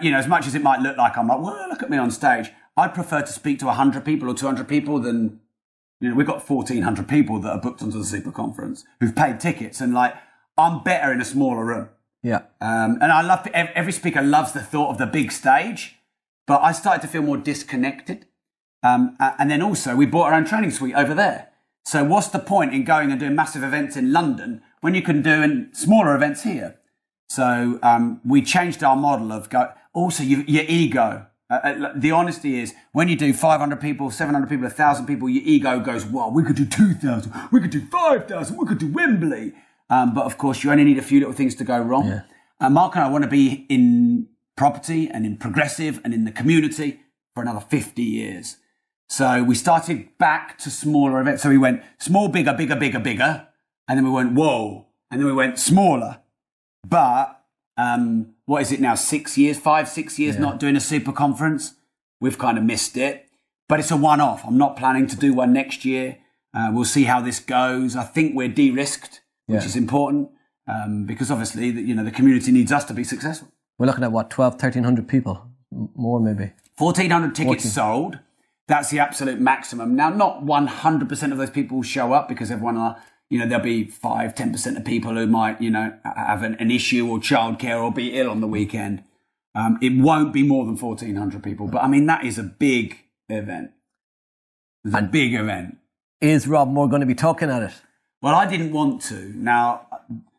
you 0.00 0.10
know, 0.10 0.18
as 0.18 0.28
much 0.28 0.46
as 0.46 0.54
it 0.54 0.62
might 0.62 0.80
look 0.80 0.96
like 0.96 1.16
I'm 1.16 1.28
like, 1.28 1.40
well, 1.40 1.68
look 1.68 1.82
at 1.82 1.90
me 1.90 1.96
on 1.98 2.10
stage. 2.10 2.50
I'd 2.76 2.94
prefer 2.94 3.22
to 3.22 3.32
speak 3.32 3.58
to 3.60 3.66
100 3.66 4.04
people 4.04 4.28
or 4.30 4.34
200 4.34 4.68
people 4.68 5.00
than, 5.00 5.40
you 6.00 6.10
know, 6.10 6.14
we've 6.14 6.26
got 6.26 6.48
1,400 6.48 7.08
people 7.08 7.40
that 7.40 7.50
are 7.50 7.60
booked 7.60 7.82
onto 7.82 7.98
the 7.98 8.04
super 8.04 8.30
conference 8.30 8.84
who've 9.00 9.14
paid 9.14 9.40
tickets. 9.40 9.80
And 9.80 9.92
like, 9.94 10.14
I'm 10.56 10.82
better 10.82 11.12
in 11.12 11.20
a 11.20 11.24
smaller 11.24 11.64
room. 11.64 11.88
Yeah. 12.22 12.42
Um, 12.60 12.98
and 13.00 13.12
I 13.12 13.22
love 13.22 13.46
every 13.54 13.92
speaker 13.92 14.22
loves 14.22 14.52
the 14.52 14.60
thought 14.60 14.90
of 14.90 14.98
the 14.98 15.06
big 15.06 15.32
stage, 15.32 15.96
but 16.46 16.62
I 16.62 16.72
started 16.72 17.02
to 17.02 17.08
feel 17.08 17.22
more 17.22 17.36
disconnected. 17.36 18.26
Um, 18.82 19.16
and 19.20 19.50
then 19.50 19.62
also 19.62 19.96
we 19.96 20.06
bought 20.06 20.32
our 20.32 20.34
own 20.34 20.44
training 20.44 20.70
suite 20.70 20.94
over 20.94 21.14
there. 21.14 21.48
So 21.84 22.04
what's 22.04 22.28
the 22.28 22.38
point 22.38 22.74
in 22.74 22.84
going 22.84 23.10
and 23.10 23.18
doing 23.18 23.34
massive 23.34 23.62
events 23.62 23.96
in 23.96 24.12
London 24.12 24.62
when 24.80 24.94
you 24.94 25.02
can 25.02 25.22
do 25.22 25.42
in 25.42 25.70
smaller 25.72 26.14
events 26.14 26.42
here? 26.42 26.78
So 27.28 27.78
um, 27.82 28.20
we 28.24 28.42
changed 28.42 28.82
our 28.82 28.96
model 28.96 29.32
of 29.32 29.48
go. 29.50 29.72
Also, 29.92 30.22
you, 30.22 30.44
your 30.46 30.64
ego. 30.68 31.26
Uh, 31.50 31.54
uh, 31.54 31.92
the 31.96 32.10
honesty 32.10 32.60
is 32.60 32.74
when 32.92 33.08
you 33.08 33.16
do 33.16 33.32
500 33.32 33.80
people, 33.80 34.10
700 34.10 34.48
people, 34.48 34.64
1,000 34.64 35.06
people, 35.06 35.28
your 35.28 35.42
ego 35.44 35.80
goes, 35.80 36.04
well, 36.04 36.30
we 36.30 36.42
could 36.42 36.56
do 36.56 36.66
2,000, 36.66 37.32
we 37.50 37.60
could 37.60 37.70
do 37.70 37.80
5,000, 37.80 38.56
we 38.56 38.66
could 38.66 38.78
do 38.78 38.88
Wembley. 38.88 39.54
Um, 39.88 40.12
but 40.12 40.26
of 40.26 40.36
course, 40.36 40.62
you 40.62 40.70
only 40.70 40.84
need 40.84 40.98
a 40.98 41.02
few 41.02 41.20
little 41.20 41.32
things 41.34 41.54
to 41.56 41.64
go 41.64 41.78
wrong. 41.80 42.22
Uh, 42.60 42.68
Mark 42.68 42.96
and 42.96 43.04
I 43.04 43.08
want 43.08 43.24
to 43.24 43.30
be 43.30 43.64
in 43.70 44.28
property 44.56 45.08
and 45.08 45.24
in 45.24 45.38
progressive 45.38 46.00
and 46.04 46.12
in 46.12 46.24
the 46.24 46.32
community 46.32 47.00
for 47.34 47.42
another 47.42 47.60
50 47.60 48.02
years. 48.02 48.56
So 49.08 49.42
we 49.42 49.54
started 49.54 50.18
back 50.18 50.58
to 50.58 50.70
smaller 50.70 51.18
events. 51.20 51.42
So 51.42 51.48
we 51.48 51.56
went 51.56 51.82
small, 51.98 52.28
bigger, 52.28 52.52
bigger, 52.52 52.76
bigger, 52.76 52.98
bigger. 52.98 53.46
And 53.86 53.96
then 53.96 54.04
we 54.04 54.10
went, 54.10 54.32
whoa. 54.34 54.86
And 55.10 55.20
then 55.20 55.26
we 55.26 55.32
went 55.32 55.58
smaller. 55.58 56.18
But 56.86 57.37
um, 57.78 58.34
what 58.44 58.60
is 58.60 58.72
it 58.72 58.80
now? 58.80 58.94
Six 58.94 59.38
years, 59.38 59.58
five, 59.58 59.88
six 59.88 60.18
years 60.18 60.36
not 60.38 60.58
doing 60.60 60.76
a 60.76 60.80
super 60.80 61.12
conference. 61.12 61.74
We've 62.20 62.36
kind 62.38 62.58
of 62.58 62.64
missed 62.64 62.96
it. 62.96 63.24
But 63.68 63.80
it's 63.80 63.90
a 63.90 63.96
one 63.96 64.20
off. 64.20 64.44
I'm 64.46 64.58
not 64.58 64.76
planning 64.76 65.06
to 65.06 65.16
do 65.16 65.32
one 65.32 65.52
next 65.52 65.84
year. 65.84 66.18
Uh, 66.54 66.70
we'll 66.72 66.84
see 66.84 67.04
how 67.04 67.20
this 67.20 67.38
goes. 67.38 67.94
I 67.96 68.02
think 68.04 68.34
we're 68.34 68.48
de 68.48 68.70
risked, 68.70 69.20
which 69.46 69.60
Yeah. 69.60 69.66
is 69.66 69.76
important 69.76 70.30
um, 70.66 71.04
because 71.04 71.30
obviously, 71.30 71.70
the, 71.70 71.82
you 71.82 71.94
know, 71.94 72.02
the 72.04 72.10
community 72.10 72.50
needs 72.50 72.72
us 72.72 72.84
to 72.86 72.94
be 72.94 73.04
successful. 73.04 73.48
We're 73.78 73.86
looking 73.86 74.04
at 74.04 74.10
what, 74.12 74.30
12, 74.30 74.54
1300 74.54 75.06
people? 75.06 75.46
More 75.70 76.18
maybe. 76.18 76.52
1,400 76.78 77.34
tickets 77.34 77.70
sold. 77.70 78.18
That's 78.66 78.90
the 78.90 78.98
absolute 78.98 79.40
maximum. 79.40 79.94
Now, 79.94 80.10
not 80.10 80.44
100% 80.44 81.32
of 81.32 81.38
those 81.38 81.50
people 81.50 81.76
will 81.76 81.82
show 81.84 82.12
up 82.12 82.28
because 82.28 82.50
everyone 82.50 82.76
are, 82.76 82.96
you 83.30 83.38
know, 83.38 83.46
there'll 83.46 83.62
be 83.62 83.84
5, 83.84 84.34
10% 84.34 84.76
of 84.76 84.84
people 84.84 85.14
who 85.14 85.26
might, 85.26 85.60
you 85.60 85.70
know, 85.70 85.94
have 86.04 86.42
an, 86.42 86.54
an 86.56 86.70
issue 86.70 87.08
or 87.08 87.18
childcare 87.18 87.82
or 87.82 87.92
be 87.92 88.18
ill 88.18 88.30
on 88.30 88.40
the 88.40 88.46
weekend. 88.46 89.04
Um, 89.54 89.78
it 89.82 89.96
won't 89.96 90.32
be 90.32 90.42
more 90.42 90.64
than 90.64 90.76
1,400 90.76 91.42
people. 91.42 91.68
But 91.68 91.82
I 91.82 91.88
mean, 91.88 92.06
that 92.06 92.24
is 92.24 92.38
a 92.38 92.42
big 92.42 92.98
event. 93.28 93.72
It's 94.84 94.94
a 94.94 95.02
big 95.02 95.34
event. 95.34 95.78
Is 96.20 96.48
Rob 96.48 96.68
Moore 96.68 96.88
going 96.88 97.00
to 97.00 97.06
be 97.06 97.14
talking 97.14 97.50
at 97.50 97.62
it? 97.62 97.72
Well, 98.22 98.34
I 98.34 98.46
didn't 98.46 98.72
want 98.72 99.02
to. 99.02 99.32
Now, 99.36 99.86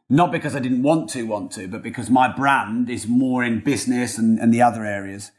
not 0.09 0.31
because 0.31 0.55
I 0.55 0.59
didn't 0.59 0.83
want 0.83 1.09
to 1.11 1.23
want 1.23 1.51
to, 1.53 1.67
but 1.67 1.83
because 1.83 2.09
my 2.09 2.27
brand 2.27 2.89
is 2.89 3.07
more 3.07 3.43
in 3.43 3.59
business 3.59 4.17
and, 4.17 4.39
and 4.39 4.53
the 4.53 4.61
other 4.61 4.83
areas. 4.83 5.31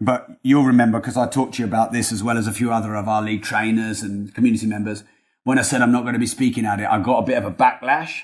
But 0.00 0.28
you'll 0.42 0.64
remember 0.64 1.00
because 1.00 1.16
I 1.16 1.26
talked 1.26 1.54
to 1.54 1.62
you 1.62 1.66
about 1.66 1.92
this 1.92 2.12
as 2.12 2.22
well 2.22 2.38
as 2.38 2.46
a 2.46 2.52
few 2.52 2.72
other 2.72 2.94
of 2.94 3.08
our 3.08 3.22
league 3.22 3.42
trainers 3.42 4.02
and 4.02 4.34
community 4.34 4.66
members. 4.66 5.04
When 5.46 5.60
I 5.60 5.62
said 5.62 5.80
I'm 5.80 5.92
not 5.92 6.02
going 6.02 6.14
to 6.14 6.18
be 6.18 6.26
speaking 6.26 6.66
at 6.66 6.80
it, 6.80 6.86
I 6.90 6.98
got 7.00 7.18
a 7.18 7.22
bit 7.24 7.38
of 7.38 7.44
a 7.44 7.52
backlash. 7.52 8.22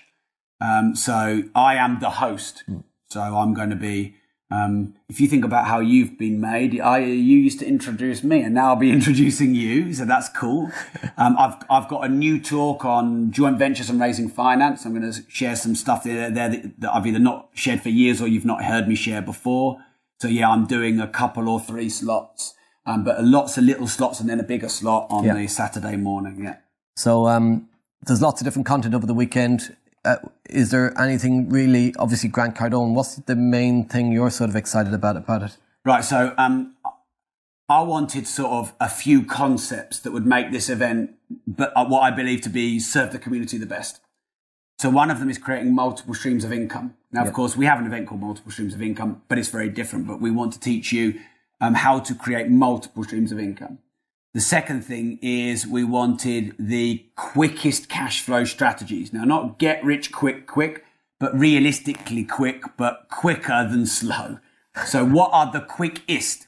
Um, 0.61 0.97
so 0.97 1.45
I 1.55 1.77
am 1.77 2.01
the 2.01 2.11
host. 2.11 2.65
So 3.11 3.21
I'm 3.21 3.55
going 3.55 3.71
to 3.71 3.77
be. 3.77 4.17
Um, 4.51 4.95
if 5.09 5.21
you 5.21 5.29
think 5.29 5.45
about 5.45 5.67
how 5.67 5.79
you've 5.79 6.19
been 6.19 6.41
made, 6.41 6.81
I, 6.81 6.99
you 6.99 7.39
used 7.39 7.61
to 7.61 7.67
introduce 7.67 8.25
me, 8.25 8.43
and 8.43 8.55
now 8.57 8.71
I'll 8.71 8.77
be 8.77 8.91
introducing 8.99 9.55
you. 9.55 9.95
So 9.95 10.05
that's 10.05 10.29
cool. 10.31 10.71
Um, 11.19 11.37
I've 11.39 11.57
I've 11.71 11.89
got 11.89 12.05
a 12.07 12.09
new 12.09 12.41
talk 12.41 12.85
on 12.85 13.31
joint 13.31 13.57
ventures 13.59 13.89
and 13.91 14.01
raising 14.01 14.29
finance. 14.29 14.85
I'm 14.85 14.99
going 14.99 15.13
to 15.13 15.23
share 15.29 15.55
some 15.55 15.75
stuff 15.77 16.03
there, 16.05 16.31
there 16.31 16.49
that, 16.49 16.81
that 16.81 16.93
I've 16.95 17.07
either 17.07 17.19
not 17.21 17.51
shared 17.55 17.83
for 17.83 17.91
years 17.91 18.21
or 18.21 18.27
you've 18.27 18.47
not 18.47 18.65
heard 18.65 18.89
me 18.89 18.95
share 18.97 19.23
before. 19.23 19.79
So 20.21 20.27
yeah, 20.27 20.49
I'm 20.49 20.67
doing 20.67 20.99
a 20.99 21.07
couple 21.07 21.49
or 21.49 21.61
three 21.61 21.89
slots, 21.91 22.55
um, 22.87 23.05
but 23.05 23.23
lots 23.23 23.59
of 23.59 23.65
little 23.65 23.87
slots 23.87 24.19
and 24.21 24.29
then 24.29 24.41
a 24.41 24.43
bigger 24.43 24.69
slot 24.71 25.07
on 25.11 25.23
Yeah. 25.25 25.35
the 25.35 25.47
Saturday 25.47 25.97
morning. 25.97 26.43
Yeah. 26.43 26.57
So 26.97 27.27
um, 27.27 27.69
there's 28.03 28.23
lots 28.23 28.41
of 28.41 28.45
different 28.45 28.67
content 28.67 28.95
over 28.95 29.07
the 29.07 29.15
weekend. 29.15 29.77
Uh, 30.05 30.17
is 30.51 30.71
there 30.71 30.99
anything 31.01 31.49
really, 31.49 31.95
obviously 31.99 32.29
Grant 32.29 32.57
Cardone, 32.57 32.95
what's 32.95 33.17
the 33.17 33.37
main 33.37 33.89
thing 33.89 34.13
you're 34.13 34.31
sort 34.31 34.51
of 34.51 34.57
excited 34.57 34.93
about 34.93 35.17
about 35.17 35.43
it? 35.43 35.57
Right. 35.85 36.05
So 36.05 36.35
um, 36.37 36.75
I 37.69 37.83
wanted 37.83 38.27
sort 38.27 38.53
of 38.53 38.75
a 38.81 38.89
few 38.89 39.25
concepts 39.25 40.01
that 40.01 40.13
would 40.13 40.27
make 40.27 40.51
this 40.51 40.69
event, 40.69 41.13
but 41.47 41.73
uh, 41.77 41.87
what 41.87 42.01
I 42.01 42.11
believe 42.11 42.41
to 42.43 42.51
be 42.51 42.79
serve 42.81 43.13
the 43.13 43.19
community 43.19 43.59
the 43.59 43.67
best. 43.67 44.01
So 44.79 44.91
one 44.91 45.11
of 45.11 45.21
them 45.21 45.31
is 45.31 45.39
creating 45.39 45.75
multiple 45.75 46.15
streams 46.15 46.45
of 46.45 46.53
income. 46.53 46.97
Now, 47.13 47.25
of 47.25 47.33
course, 47.33 47.57
we 47.57 47.67
have 47.67 47.79
an 47.79 47.87
event 47.87 48.09
called 48.09 48.21
Multiple 48.21 48.51
Streams 48.51 48.75
of 48.75 48.83
Income, 48.83 49.23
but 49.29 49.39
it's 49.39 49.51
very 49.51 49.69
different. 49.69 50.07
But 50.07 50.21
we 50.21 50.31
want 50.31 50.55
to 50.55 50.61
teach 50.61 50.93
you 50.93 51.21
um, 51.61 51.75
how 51.75 52.01
to 52.01 52.15
create 52.15 52.49
multiple 52.49 53.05
streams 53.05 53.31
of 53.31 53.39
income. 53.39 53.79
The 54.35 54.41
second 54.41 54.83
thing 54.83 55.19
is 55.21 55.67
we 55.67 55.85
wanted 55.85 56.55
the 56.59 57.05
quickest 57.17 57.89
cash 57.89 58.23
flow 58.23 58.45
strategies. 58.45 59.13
Now, 59.13 59.25
not 59.25 59.59
get 59.59 59.85
rich 59.85 60.11
quick, 60.11 60.47
quick, 60.47 60.85
but 61.21 61.39
realistically 61.39 62.25
quick, 62.25 62.65
but 62.77 63.09
quicker 63.11 63.69
than 63.71 63.87
slow. 63.87 64.39
So 64.87 65.05
what 65.05 65.31
are 65.33 65.53
the 65.53 65.61
quickest? 65.61 66.47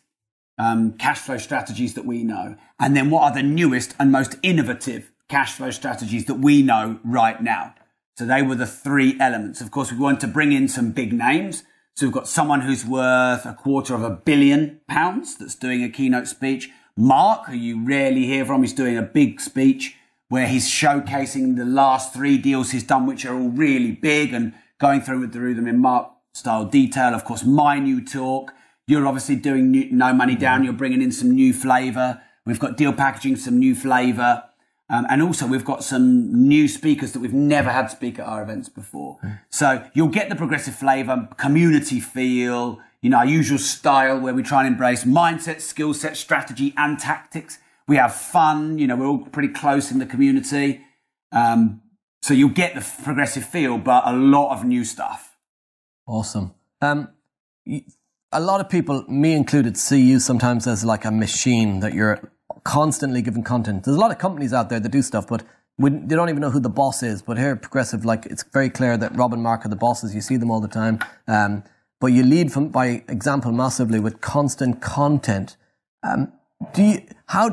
um, 0.58 0.92
cash 0.92 1.18
flow 1.18 1.38
strategies 1.38 1.94
that 1.94 2.04
we 2.04 2.22
know? 2.22 2.56
And 2.78 2.96
then 2.96 3.10
what 3.10 3.22
are 3.22 3.34
the 3.34 3.42
newest 3.42 3.94
and 3.98 4.12
most 4.12 4.36
innovative 4.42 5.10
cash 5.28 5.52
flow 5.52 5.70
strategies 5.70 6.26
that 6.26 6.34
we 6.34 6.62
know 6.62 7.00
right 7.04 7.42
now? 7.42 7.74
So 8.16 8.24
they 8.24 8.42
were 8.42 8.54
the 8.54 8.66
three 8.66 9.16
elements. 9.18 9.60
Of 9.60 9.70
course, 9.70 9.90
we 9.90 9.98
want 9.98 10.20
to 10.20 10.28
bring 10.28 10.52
in 10.52 10.68
some 10.68 10.92
big 10.92 11.12
names. 11.12 11.64
So 11.96 12.06
we've 12.06 12.14
got 12.14 12.28
someone 12.28 12.60
who's 12.62 12.84
worth 12.84 13.44
a 13.44 13.54
quarter 13.54 13.94
of 13.94 14.02
a 14.02 14.10
billion 14.10 14.80
pounds 14.88 15.36
that's 15.36 15.54
doing 15.54 15.82
a 15.82 15.88
keynote 15.88 16.28
speech. 16.28 16.70
Mark, 16.96 17.46
who 17.46 17.54
you 17.54 17.84
rarely 17.84 18.24
hear 18.24 18.44
from, 18.44 18.62
is 18.62 18.72
doing 18.72 18.96
a 18.96 19.02
big 19.02 19.40
speech 19.40 19.96
where 20.28 20.46
he's 20.46 20.68
showcasing 20.68 21.56
the 21.56 21.64
last 21.64 22.14
three 22.14 22.38
deals 22.38 22.70
he's 22.70 22.84
done, 22.84 23.06
which 23.06 23.24
are 23.24 23.34
all 23.34 23.48
really 23.48 23.92
big 23.92 24.32
and 24.32 24.52
going 24.78 25.00
through 25.00 25.28
through 25.30 25.54
them 25.54 25.66
in 25.66 25.80
Mark 25.80 26.10
style 26.32 26.64
detail. 26.64 27.14
Of 27.14 27.24
course, 27.24 27.44
my 27.44 27.78
new 27.78 28.04
talk. 28.04 28.52
You're 28.86 29.06
obviously 29.06 29.36
doing 29.36 29.70
new, 29.70 29.90
no 29.90 30.12
money 30.12 30.36
down. 30.36 30.62
You're 30.64 30.72
bringing 30.72 31.02
in 31.02 31.10
some 31.10 31.30
new 31.30 31.52
flavor. 31.52 32.20
We've 32.46 32.58
got 32.58 32.76
deal 32.76 32.92
packaging, 32.92 33.36
some 33.36 33.58
new 33.58 33.74
flavor. 33.74 34.44
Um, 34.90 35.06
and 35.08 35.22
also, 35.22 35.46
we've 35.46 35.64
got 35.64 35.82
some 35.82 36.46
new 36.46 36.68
speakers 36.68 37.12
that 37.12 37.20
we've 37.20 37.32
never 37.32 37.70
had 37.70 37.86
speak 37.90 38.18
at 38.18 38.26
our 38.26 38.42
events 38.42 38.68
before. 38.68 39.18
So 39.48 39.84
you'll 39.94 40.08
get 40.08 40.28
the 40.28 40.36
progressive 40.36 40.74
flavor, 40.74 41.28
community 41.38 42.00
feel, 42.00 42.80
know, 43.10 43.18
our 43.18 43.26
usual 43.26 43.58
style 43.58 44.18
where 44.18 44.34
we 44.34 44.42
try 44.42 44.64
and 44.64 44.68
embrace 44.68 45.04
mindset, 45.04 45.60
skill 45.60 45.94
set, 45.94 46.16
strategy, 46.16 46.72
and 46.76 46.98
tactics. 46.98 47.58
We 47.86 47.96
have 47.96 48.14
fun. 48.14 48.78
You 48.78 48.86
know, 48.86 48.96
we're 48.96 49.06
all 49.06 49.18
pretty 49.18 49.52
close 49.52 49.90
in 49.90 49.98
the 49.98 50.06
community. 50.06 50.80
Um, 51.32 51.82
so 52.22 52.32
you'll 52.32 52.48
get 52.48 52.74
the 52.74 52.86
progressive 53.02 53.44
feel, 53.44 53.76
but 53.76 54.04
a 54.06 54.12
lot 54.12 54.54
of 54.54 54.64
new 54.64 54.84
stuff. 54.84 55.36
Awesome. 56.06 56.54
Um, 56.80 57.08
a 58.32 58.40
lot 58.40 58.60
of 58.60 58.68
people, 58.68 59.04
me 59.08 59.34
included, 59.34 59.76
see 59.76 60.00
you 60.00 60.18
sometimes 60.18 60.66
as 60.66 60.84
like 60.84 61.04
a 61.04 61.10
machine 61.10 61.80
that 61.80 61.92
you're 61.92 62.32
constantly 62.64 63.20
giving 63.20 63.42
content. 63.42 63.84
There's 63.84 63.96
a 63.96 64.00
lot 64.00 64.10
of 64.10 64.18
companies 64.18 64.52
out 64.52 64.70
there 64.70 64.80
that 64.80 64.88
do 64.88 65.02
stuff, 65.02 65.26
but 65.26 65.44
we, 65.76 65.90
they 65.90 66.14
don't 66.14 66.28
even 66.28 66.40
know 66.40 66.50
who 66.50 66.60
the 66.60 66.70
boss 66.70 67.02
is. 67.02 67.20
But 67.22 67.36
here, 67.36 67.56
Progressive, 67.56 68.04
like 68.04 68.26
it's 68.26 68.42
very 68.42 68.70
clear 68.70 68.96
that 68.96 69.14
Rob 69.16 69.32
and 69.34 69.42
Mark 69.42 69.64
are 69.66 69.68
the 69.68 69.76
bosses. 69.76 70.14
You 70.14 70.20
see 70.20 70.36
them 70.36 70.50
all 70.50 70.60
the 70.60 70.68
time. 70.68 70.98
Um, 71.28 71.64
but 72.04 72.12
you 72.12 72.22
lead 72.22 72.52
from 72.52 72.68
by 72.68 72.86
example 73.08 73.50
massively 73.50 73.98
with 73.98 74.20
constant 74.20 74.82
content. 74.82 75.56
Um, 76.02 76.20
do 76.74 76.82
you 76.82 76.96
how 77.28 77.44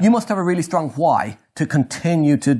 you 0.00 0.10
must 0.10 0.30
have 0.30 0.38
a 0.38 0.42
really 0.50 0.62
strong 0.62 0.88
why 1.02 1.38
to 1.56 1.66
continue 1.66 2.38
to 2.38 2.52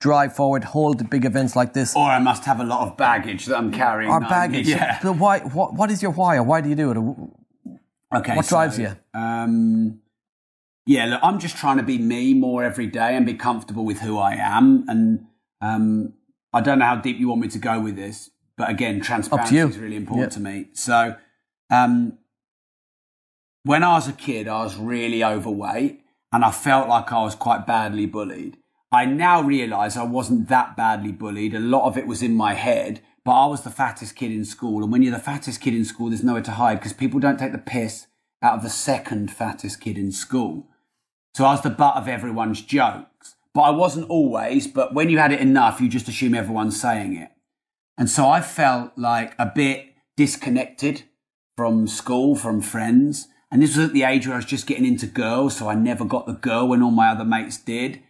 drive 0.00 0.34
forward, 0.34 0.64
hold 0.64 1.10
big 1.10 1.24
events 1.26 1.54
like 1.54 1.74
this. 1.74 1.94
Or 1.94 2.04
I 2.04 2.18
must 2.18 2.44
have 2.44 2.60
a 2.60 2.64
lot 2.64 2.80
of 2.86 2.96
baggage 2.96 3.44
that 3.46 3.58
I'm 3.58 3.70
carrying. 3.70 4.10
Or 4.10 4.20
baggage. 4.20 4.66
Yeah. 4.66 4.98
But 5.02 5.18
why? 5.18 5.40
What, 5.40 5.74
what 5.74 5.90
is 5.90 6.02
your 6.02 6.12
why, 6.12 6.36
or 6.36 6.42
why 6.42 6.62
do 6.62 6.70
you 6.70 6.74
do 6.74 6.90
it? 6.90 6.96
Okay. 8.16 8.36
What 8.36 8.46
drives 8.46 8.76
so, 8.76 8.82
you? 8.82 8.96
Um, 9.12 10.00
yeah, 10.86 11.04
look, 11.04 11.20
I'm 11.22 11.38
just 11.38 11.58
trying 11.58 11.76
to 11.76 11.82
be 11.82 11.98
me 11.98 12.32
more 12.32 12.64
every 12.64 12.86
day 12.86 13.14
and 13.14 13.26
be 13.26 13.34
comfortable 13.34 13.84
with 13.84 14.00
who 14.00 14.16
I 14.16 14.36
am. 14.36 14.86
And 14.88 15.26
um, 15.60 16.14
I 16.54 16.62
don't 16.62 16.78
know 16.78 16.86
how 16.86 16.96
deep 16.96 17.18
you 17.18 17.28
want 17.28 17.42
me 17.42 17.48
to 17.48 17.58
go 17.58 17.78
with 17.78 17.96
this, 17.96 18.30
but 18.58 18.68
again, 18.68 19.00
transparency 19.00 19.56
is 19.56 19.78
really 19.78 19.96
important 19.96 20.24
yep. 20.24 20.30
to 20.32 20.40
me. 20.40 20.66
So, 20.74 21.16
um, 21.70 22.18
when 23.62 23.82
I 23.82 23.94
was 23.94 24.08
a 24.08 24.12
kid, 24.12 24.48
I 24.48 24.64
was 24.64 24.76
really 24.76 25.24
overweight 25.24 26.02
and 26.32 26.44
I 26.44 26.50
felt 26.50 26.88
like 26.88 27.12
I 27.12 27.22
was 27.22 27.34
quite 27.34 27.66
badly 27.66 28.06
bullied. 28.06 28.58
I 28.90 29.04
now 29.04 29.42
realize 29.42 29.96
I 29.96 30.04
wasn't 30.04 30.48
that 30.48 30.76
badly 30.76 31.12
bullied. 31.12 31.54
A 31.54 31.60
lot 31.60 31.86
of 31.86 31.96
it 31.96 32.06
was 32.06 32.22
in 32.22 32.34
my 32.34 32.54
head, 32.54 33.00
but 33.24 33.32
I 33.32 33.46
was 33.46 33.62
the 33.62 33.70
fattest 33.70 34.16
kid 34.16 34.32
in 34.32 34.44
school. 34.44 34.82
And 34.82 34.90
when 34.90 35.02
you're 35.02 35.12
the 35.12 35.18
fattest 35.18 35.60
kid 35.60 35.74
in 35.74 35.84
school, 35.84 36.08
there's 36.08 36.24
nowhere 36.24 36.42
to 36.42 36.52
hide 36.52 36.78
because 36.78 36.94
people 36.94 37.20
don't 37.20 37.38
take 37.38 37.52
the 37.52 37.58
piss 37.58 38.06
out 38.42 38.54
of 38.54 38.62
the 38.62 38.70
second 38.70 39.30
fattest 39.30 39.80
kid 39.80 39.98
in 39.98 40.12
school. 40.12 40.66
So 41.34 41.44
I 41.44 41.52
was 41.52 41.62
the 41.62 41.70
butt 41.70 41.96
of 41.96 42.08
everyone's 42.08 42.62
jokes. 42.62 43.36
But 43.54 43.62
I 43.62 43.70
wasn't 43.70 44.08
always, 44.08 44.66
but 44.66 44.94
when 44.94 45.10
you 45.10 45.18
had 45.18 45.32
it 45.32 45.40
enough, 45.40 45.80
you 45.80 45.88
just 45.88 46.08
assume 46.08 46.34
everyone's 46.34 46.80
saying 46.80 47.16
it. 47.16 47.30
And 47.98 48.08
so 48.08 48.28
I 48.28 48.40
felt 48.40 48.92
like 48.96 49.34
a 49.38 49.52
bit 49.52 49.88
disconnected 50.16 51.02
from 51.56 51.88
school, 51.88 52.36
from 52.36 52.60
friends. 52.60 53.26
And 53.50 53.60
this 53.60 53.76
was 53.76 53.88
at 53.88 53.92
the 53.92 54.04
age 54.04 54.26
where 54.26 54.34
I 54.34 54.38
was 54.38 54.44
just 54.44 54.68
getting 54.68 54.86
into 54.86 55.06
girls, 55.06 55.56
so 55.56 55.68
I 55.68 55.74
never 55.74 56.04
got 56.04 56.26
the 56.26 56.32
girl 56.32 56.68
when 56.68 56.82
all 56.82 56.92
my 56.92 57.08
other 57.08 57.24
mates 57.24 57.58
did. 57.58 58.00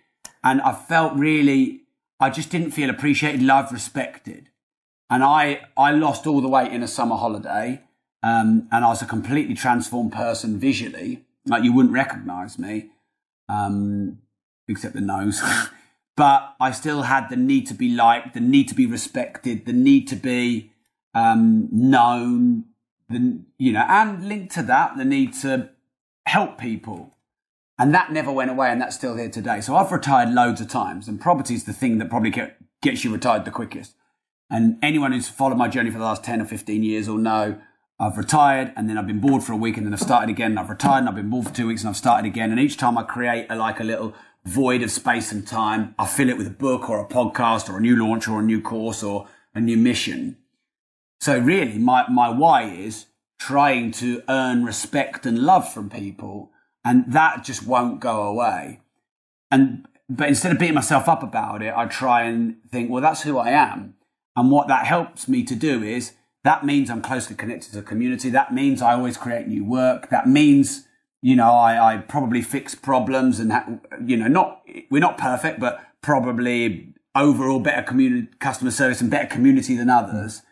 And 0.45 0.61
I 0.61 0.75
felt 0.75 1.15
really, 1.15 1.83
I 2.21 2.29
just 2.29 2.51
didn't 2.51 2.73
feel 2.73 2.91
appreciated, 2.91 3.43
loved, 3.43 3.73
respected. 3.73 4.51
And 5.09 5.25
I, 5.25 5.63
I 5.77 5.93
lost 5.93 6.27
all 6.27 6.43
the 6.43 6.49
weight 6.49 6.71
in 6.71 6.83
a 6.83 6.89
summer 6.89 7.17
holiday. 7.17 7.81
Um, 8.23 8.69
and 8.71 8.85
I 8.85 8.89
was 8.89 9.01
a 9.01 9.07
completely 9.07 9.55
transformed 9.55 10.13
person 10.13 10.59
visually. 10.59 11.25
Like 11.47 11.65
you 11.65 11.73
wouldn't 11.73 11.95
recognize 11.95 12.59
me 12.59 12.91
um, 13.49 14.19
except 14.69 14.95
the 14.95 15.01
nose. 15.01 15.43
but 16.19 16.57
I 16.59 16.73
still 16.73 17.03
had 17.03 17.31
the 17.31 17.37
need 17.37 17.69
to 17.69 17.75
be 17.75 17.95
liked, 17.95 18.35
the 18.35 18.41
need 18.41 18.67
to 18.71 18.75
be 18.75 18.87
respected, 18.87 19.67
the 19.67 19.73
need 19.73 20.09
to 20.09 20.17
be 20.17 20.73
um, 21.15 21.69
known, 21.71 22.65
the, 23.09 23.39
you 23.57 23.73
know, 23.73 23.87
and 23.89 24.29
linked 24.29 24.53
to 24.55 24.65
that, 24.65 24.97
the 24.97 25.05
need 25.05 25.33
to 25.43 25.71
help 26.27 26.59
people. 26.59 27.15
And 27.79 27.95
that 27.95 28.11
never 28.11 28.33
went 28.33 28.51
away, 28.51 28.73
and 28.73 28.81
that's 28.81 28.97
still 28.97 29.17
here 29.17 29.31
today. 29.31 29.61
So 29.61 29.77
I've 29.77 29.93
retired 29.93 30.35
loads 30.35 30.61
of 30.61 30.67
times, 30.67 31.07
and 31.07 31.21
property 31.21 31.55
is 31.55 31.63
the 31.65 31.73
thing 31.73 31.99
that 31.99 32.11
probably 32.11 32.31
get, 32.31 32.57
gets 32.83 33.05
you 33.05 33.13
retired 33.13 33.45
the 33.45 33.53
quickest. 33.53 33.95
And 34.51 34.77
anyone 34.83 35.13
who's 35.13 35.29
followed 35.29 35.57
my 35.57 35.69
journey 35.69 35.93
for 35.93 35.99
the 35.99 36.05
last 36.05 36.25
10 36.25 36.43
or 36.43 36.47
15 36.47 36.83
years 36.83 37.09
will 37.09 37.19
know 37.19 37.61
I've 38.01 38.19
retired 38.19 38.73
and 38.77 38.89
then 38.89 38.97
I've 38.97 39.07
been 39.07 39.21
bored 39.21 39.45
for 39.45 39.53
a 39.53 39.57
week 39.57 39.77
and 39.77 39.87
then 39.87 39.93
I've 39.93 40.01
started 40.01 40.31
again. 40.31 40.53
And 40.53 40.59
I've 40.59 40.71
retired 40.71 41.01
and 41.01 41.09
I've 41.09 41.15
been 41.15 41.31
bored 41.31 41.47
for 41.47 41.55
two 41.55 41.67
weeks 41.67 41.83
and 41.83 41.91
I've 41.91 41.97
started 41.97 42.27
again. 42.27 42.51
And 42.51 42.59
each 42.59 42.77
time 42.77 42.97
I 42.97 43.03
create 43.03 43.47
a, 43.51 43.57
like 43.57 43.79
a 43.79 43.85
little 43.85 44.15
void 44.49 44.83
of 44.83 44.91
space 44.91 45.31
and 45.31 45.47
time, 45.47 45.95
I 45.99 46.07
fill 46.07 46.29
it 46.29 46.39
with 46.39 46.47
a 46.47 46.51
book 46.51 46.89
or 46.89 47.01
a 47.01 47.09
podcast 47.09 47.69
or 47.69 47.79
a 47.79 47.81
new 47.81 47.97
launch 47.97 48.27
or 48.29 48.41
a 48.41 48.43
new 48.43 48.61
course 48.61 49.03
or 49.03 49.29
a 49.55 49.61
new 49.61 49.77
mission. 49.77 50.39
So 51.21 51.39
really 51.39 51.79
my, 51.79 52.09
my 52.09 52.29
why 52.29 52.65
is 52.65 53.07
trying 53.39 53.93
to 53.93 54.23
earn 54.29 54.65
respect 54.65 55.27
and 55.27 55.39
love 55.39 55.73
from 55.73 55.89
people. 55.91 56.51
And 56.85 57.13
that 57.13 57.45
just 57.45 57.67
won't 57.67 58.01
go 58.01 58.23
away. 58.23 58.81
And, 59.51 59.87
but 60.09 60.29
instead 60.29 60.53
of 60.53 60.59
beating 60.59 60.75
myself 60.75 61.09
up 61.09 61.23
about 61.23 61.63
it, 61.63 61.73
I 61.77 61.87
try 61.87 62.23
and 62.23 62.57
think, 62.71 62.91
well, 62.91 63.03
that's 63.03 63.23
who 63.23 63.39
I 63.39 63.51
am. 63.51 63.95
And 64.37 64.51
what 64.51 64.69
that 64.69 64.87
helps 64.87 65.29
me 65.29 65.43
to 65.45 65.55
do 65.55 65.83
is 65.83 66.13
that 66.45 66.65
means 66.65 66.91
I'm 66.91 67.03
closely 67.03 67.37
connected 67.37 67.71
to 67.71 67.77
the 67.77 67.83
community. 67.83 68.31
That 68.31 68.55
means 68.55 68.81
I 68.81 68.95
always 68.95 69.17
create 69.17 69.49
new 69.49 69.65
work. 69.65 70.11
That 70.11 70.27
means, 70.27 70.88
you 71.23 71.37
know, 71.37 71.51
I, 71.51 71.95
I 71.95 71.97
probably 71.99 72.43
fix 72.43 72.75
problems 72.75 73.41
and, 73.41 73.51
that, 73.51 73.69
you 74.05 74.17
know, 74.17 74.29
not, 74.29 74.63
we're 74.91 75.01
not 75.01 75.19
perfect, 75.19 75.61
but 75.61 75.85
probably 76.03 76.95
overall 77.15 77.61
better 77.61 77.83
community, 77.83 78.29
customer 78.39 78.71
service 78.71 79.01
and 79.01 79.11
better 79.11 79.27
community 79.27 79.77
than 79.77 79.91
others. 79.91 80.39
Mm. 80.39 80.43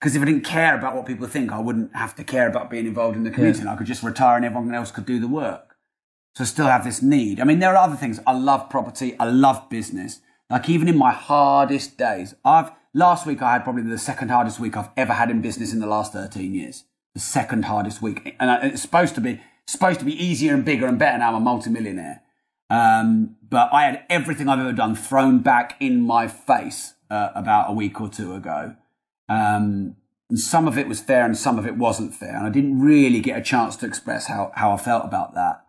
Because 0.00 0.16
if 0.16 0.22
I 0.22 0.24
didn't 0.26 0.44
care 0.44 0.76
about 0.76 0.94
what 0.94 1.06
people 1.06 1.26
think, 1.26 1.50
I 1.52 1.60
wouldn't 1.60 1.94
have 1.96 2.14
to 2.16 2.24
care 2.24 2.46
about 2.46 2.70
being 2.70 2.86
involved 2.86 3.16
in 3.16 3.24
the 3.24 3.30
community 3.30 3.58
yeah. 3.58 3.62
and 3.62 3.70
I 3.70 3.76
could 3.76 3.86
just 3.86 4.02
retire 4.02 4.36
and 4.36 4.44
everyone 4.44 4.74
else 4.74 4.90
could 4.90 5.06
do 5.06 5.18
the 5.18 5.28
work. 5.28 5.76
So 6.34 6.44
I 6.44 6.46
still 6.46 6.66
have 6.66 6.84
this 6.84 7.00
need. 7.00 7.40
I 7.40 7.44
mean, 7.44 7.60
there 7.60 7.70
are 7.70 7.76
other 7.76 7.96
things. 7.96 8.20
I 8.26 8.32
love 8.32 8.68
property. 8.68 9.16
I 9.18 9.24
love 9.26 9.70
business. 9.70 10.20
Like 10.50 10.68
even 10.68 10.88
in 10.88 10.98
my 10.98 11.12
hardest 11.12 11.96
days, 11.96 12.34
I've, 12.44 12.70
Last 12.96 13.26
week, 13.26 13.42
I 13.42 13.54
had 13.54 13.64
probably 13.64 13.82
the 13.82 13.98
second 13.98 14.28
hardest 14.28 14.60
week 14.60 14.76
I've 14.76 14.90
ever 14.96 15.14
had 15.14 15.28
in 15.28 15.40
business 15.40 15.72
in 15.72 15.80
the 15.80 15.86
last 15.86 16.12
13 16.12 16.54
years. 16.54 16.84
The 17.14 17.20
second 17.20 17.64
hardest 17.64 18.00
week. 18.00 18.36
And 18.38 18.72
it's 18.72 18.82
supposed 18.82 19.16
to 19.16 19.20
be, 19.20 19.40
supposed 19.66 20.00
to 20.00 20.04
be 20.04 20.12
easier 20.12 20.54
and 20.54 20.64
bigger 20.64 20.86
and 20.86 20.98
better 20.98 21.18
now. 21.18 21.30
I'm 21.30 21.36
a 21.36 21.40
multimillionaire. 21.40 22.22
Um, 22.70 23.36
but 23.48 23.72
I 23.72 23.84
had 23.84 24.04
everything 24.08 24.48
I've 24.48 24.58
ever 24.58 24.72
done 24.72 24.94
thrown 24.94 25.40
back 25.40 25.76
in 25.80 26.00
my 26.00 26.26
face 26.28 26.94
uh, 27.10 27.30
about 27.34 27.70
a 27.70 27.72
week 27.72 28.00
or 28.00 28.08
two 28.08 28.34
ago. 28.34 28.74
Um, 29.28 29.96
and 30.28 30.38
some 30.38 30.66
of 30.66 30.78
it 30.78 30.88
was 30.88 31.00
fair 31.00 31.24
and 31.24 31.36
some 31.36 31.58
of 31.58 31.66
it 31.66 31.76
wasn't 31.76 32.14
fair. 32.14 32.36
And 32.36 32.46
I 32.46 32.50
didn't 32.50 32.80
really 32.80 33.20
get 33.20 33.38
a 33.38 33.42
chance 33.42 33.76
to 33.76 33.86
express 33.86 34.26
how, 34.26 34.52
how 34.54 34.72
I 34.72 34.76
felt 34.76 35.04
about 35.04 35.34
that. 35.34 35.64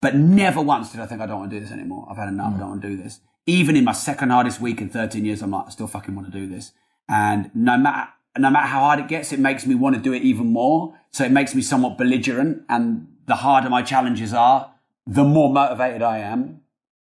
But 0.00 0.14
never 0.14 0.60
once 0.60 0.92
did 0.92 1.00
I 1.00 1.06
think 1.06 1.20
I 1.20 1.26
don't 1.26 1.40
want 1.40 1.50
to 1.50 1.56
do 1.56 1.64
this 1.64 1.72
anymore. 1.72 2.06
I've 2.08 2.18
had 2.18 2.28
enough. 2.28 2.52
Mm. 2.52 2.56
I 2.56 2.58
don't 2.60 2.68
want 2.68 2.82
to 2.82 2.88
do 2.88 3.02
this 3.02 3.20
even 3.48 3.76
in 3.76 3.84
my 3.84 3.92
second 3.92 4.28
hardest 4.28 4.60
week 4.60 4.82
in 4.82 4.90
13 4.90 5.24
years, 5.24 5.40
I'm 5.40 5.50
like, 5.50 5.66
I 5.66 5.70
still 5.70 5.86
fucking 5.86 6.14
want 6.14 6.30
to 6.30 6.38
do 6.38 6.46
this. 6.46 6.72
And 7.08 7.50
no 7.54 7.78
matter, 7.78 8.10
no 8.36 8.50
matter 8.50 8.66
how 8.66 8.80
hard 8.80 9.00
it 9.00 9.08
gets, 9.08 9.32
it 9.32 9.40
makes 9.40 9.64
me 9.64 9.74
want 9.74 9.96
to 9.96 10.02
do 10.02 10.12
it 10.12 10.22
even 10.22 10.52
more. 10.52 10.94
So 11.12 11.24
it 11.24 11.32
makes 11.32 11.54
me 11.54 11.62
somewhat 11.62 11.96
belligerent. 11.96 12.64
And 12.68 13.07
the 13.28 13.36
harder 13.36 13.70
my 13.70 13.82
challenges 13.82 14.34
are, 14.34 14.72
the 15.06 15.22
more 15.22 15.52
motivated 15.52 16.02
I 16.02 16.18
am. 16.18 16.62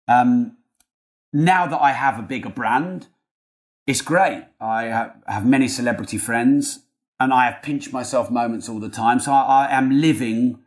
Um, 0.06 0.58
now 1.32 1.66
that 1.66 1.80
I 1.80 1.92
have 1.92 2.18
a 2.18 2.22
bigger 2.22 2.50
brand, 2.50 3.06
it's 3.86 4.02
great. 4.02 4.44
I 4.60 4.84
have, 5.26 5.46
many 5.46 5.68
celebrity 5.68 6.18
friends 6.18 6.80
and 7.18 7.32
I 7.32 7.46
have 7.46 7.62
pinched 7.62 7.92
myself 7.92 8.30
moments 8.30 8.68
all 8.68 8.80
the 8.80 8.88
time. 8.88 9.20
So 9.20 9.32
I, 9.32 9.66
I 9.66 9.78
am 9.78 10.00
living 10.00 10.58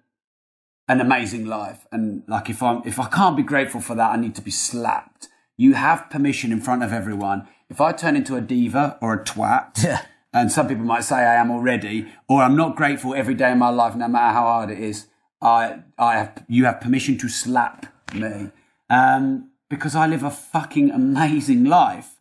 an 0.88 1.00
amazing 1.00 1.46
life. 1.46 1.86
And 1.92 2.24
like, 2.28 2.50
if 2.50 2.64
I'm, 2.64 2.82
if 2.86 3.00
I 3.00 3.08
can't 3.08 3.38
be 3.38 3.44
grateful 3.44 3.82
for 3.82 3.96
that, 3.96 4.12
I 4.12 4.16
need 4.18 4.36
to 4.36 4.42
be 4.42 4.52
slapped. 4.52 5.28
You 5.58 5.74
have 5.74 6.10
permission 6.10 6.52
in 6.52 6.62
front 6.62 6.84
of 6.84 6.92
everyone. 6.92 7.48
If 7.70 7.80
I 7.80 7.92
turn 7.92 8.16
into 8.16 8.36
a 8.36 8.42
diva 8.42 8.98
or 9.02 9.14
a 9.14 9.24
twat, 9.24 9.84
yeah. 9.84 10.06
and 10.34 10.52
some 10.52 10.68
people 10.68 10.86
might 10.86 11.04
say 11.04 11.18
I 11.18 11.36
am 11.36 11.52
already, 11.52 12.08
or 12.28 12.42
I'm 12.42 12.56
not 12.56 12.76
grateful 12.76 13.14
every 13.14 13.36
day 13.36 13.52
in 13.52 13.60
my 13.60 13.70
life, 13.70 13.96
no 13.96 14.08
matter 14.08 14.34
how 14.34 14.44
hard 14.44 14.72
it 14.72 14.80
is, 14.80 15.08
I, 15.42 15.80
I 15.98 16.18
have, 16.18 16.44
you 16.48 16.66
have 16.66 16.82
permission 16.82 17.18
to 17.20 17.30
slap 17.30 17.88
me 18.14 18.52
um, 18.90 19.50
because 19.70 19.96
I 19.96 20.08
live 20.08 20.24
a 20.24 20.30
fucking 20.32 20.92
amazing 20.92 21.66
life 21.66 22.16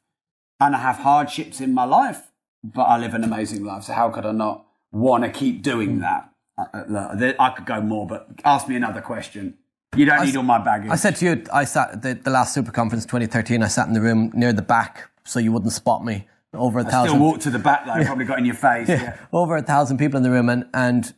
and 0.59 0.75
I 0.75 0.79
have 0.79 0.99
hardships 0.99 1.61
in 1.61 1.75
my 1.75 1.85
life, 1.85 2.31
but 2.63 2.83
I 2.85 2.99
live 2.99 3.15
an 3.15 3.25
amazing 3.25 3.65
life. 3.65 3.85
So 3.85 3.93
how 3.93 4.11
could 4.11 4.27
I 4.27 4.33
not 4.33 4.65
want 4.93 5.25
to 5.25 5.31
keep 5.31 5.63
doing 5.63 6.01
that? 6.01 6.31
Uh, 6.59 6.79
uh, 6.79 7.33
I 7.39 7.51
could 7.51 7.67
go 7.67 7.81
more, 7.81 8.07
but 8.07 8.29
ask 8.45 8.69
me 8.69 8.77
another 8.77 9.01
question. 9.01 9.57
You 9.97 10.05
don't 10.05 10.25
need 10.25 10.37
all 10.37 10.43
my 10.45 10.63
baggage. 10.63 10.91
I 10.91 10.97
said 10.97 11.17
to 11.17 11.25
you, 11.25 11.45
I 11.53 11.65
sat 11.65 11.91
at 11.91 12.03
the, 12.03 12.15
the 12.15 12.31
last 12.31 12.55
Super 12.55 12.71
Conference 12.71 13.05
2013. 13.07 13.63
I 13.63 13.69
sat 13.69 13.89
in 13.89 13.95
the 13.95 14.01
room 14.01 14.31
near 14.35 14.53
the 14.53 14.63
back 14.63 15.11
so 15.25 15.41
you 15.41 15.51
wouldn't 15.53 15.73
spot 15.73 16.05
me. 16.05 16.29
Over 16.53 16.81
a 16.81 16.87
I 16.87 16.91
thousand. 16.91 17.11
still 17.11 17.23
walked 17.23 17.43
to 17.43 17.51
the 17.51 17.59
back 17.59 17.87
though. 17.87 18.05
Probably 18.05 18.25
got 18.25 18.39
in 18.39 18.45
your 18.45 18.55
face. 18.55 18.89
Yeah. 18.89 19.17
over 19.33 19.57
a 19.57 19.63
thousand 19.63 19.99
people 19.99 20.17
in 20.17 20.23
the 20.23 20.31
room, 20.31 20.49
and 20.49 20.67
and 20.75 21.13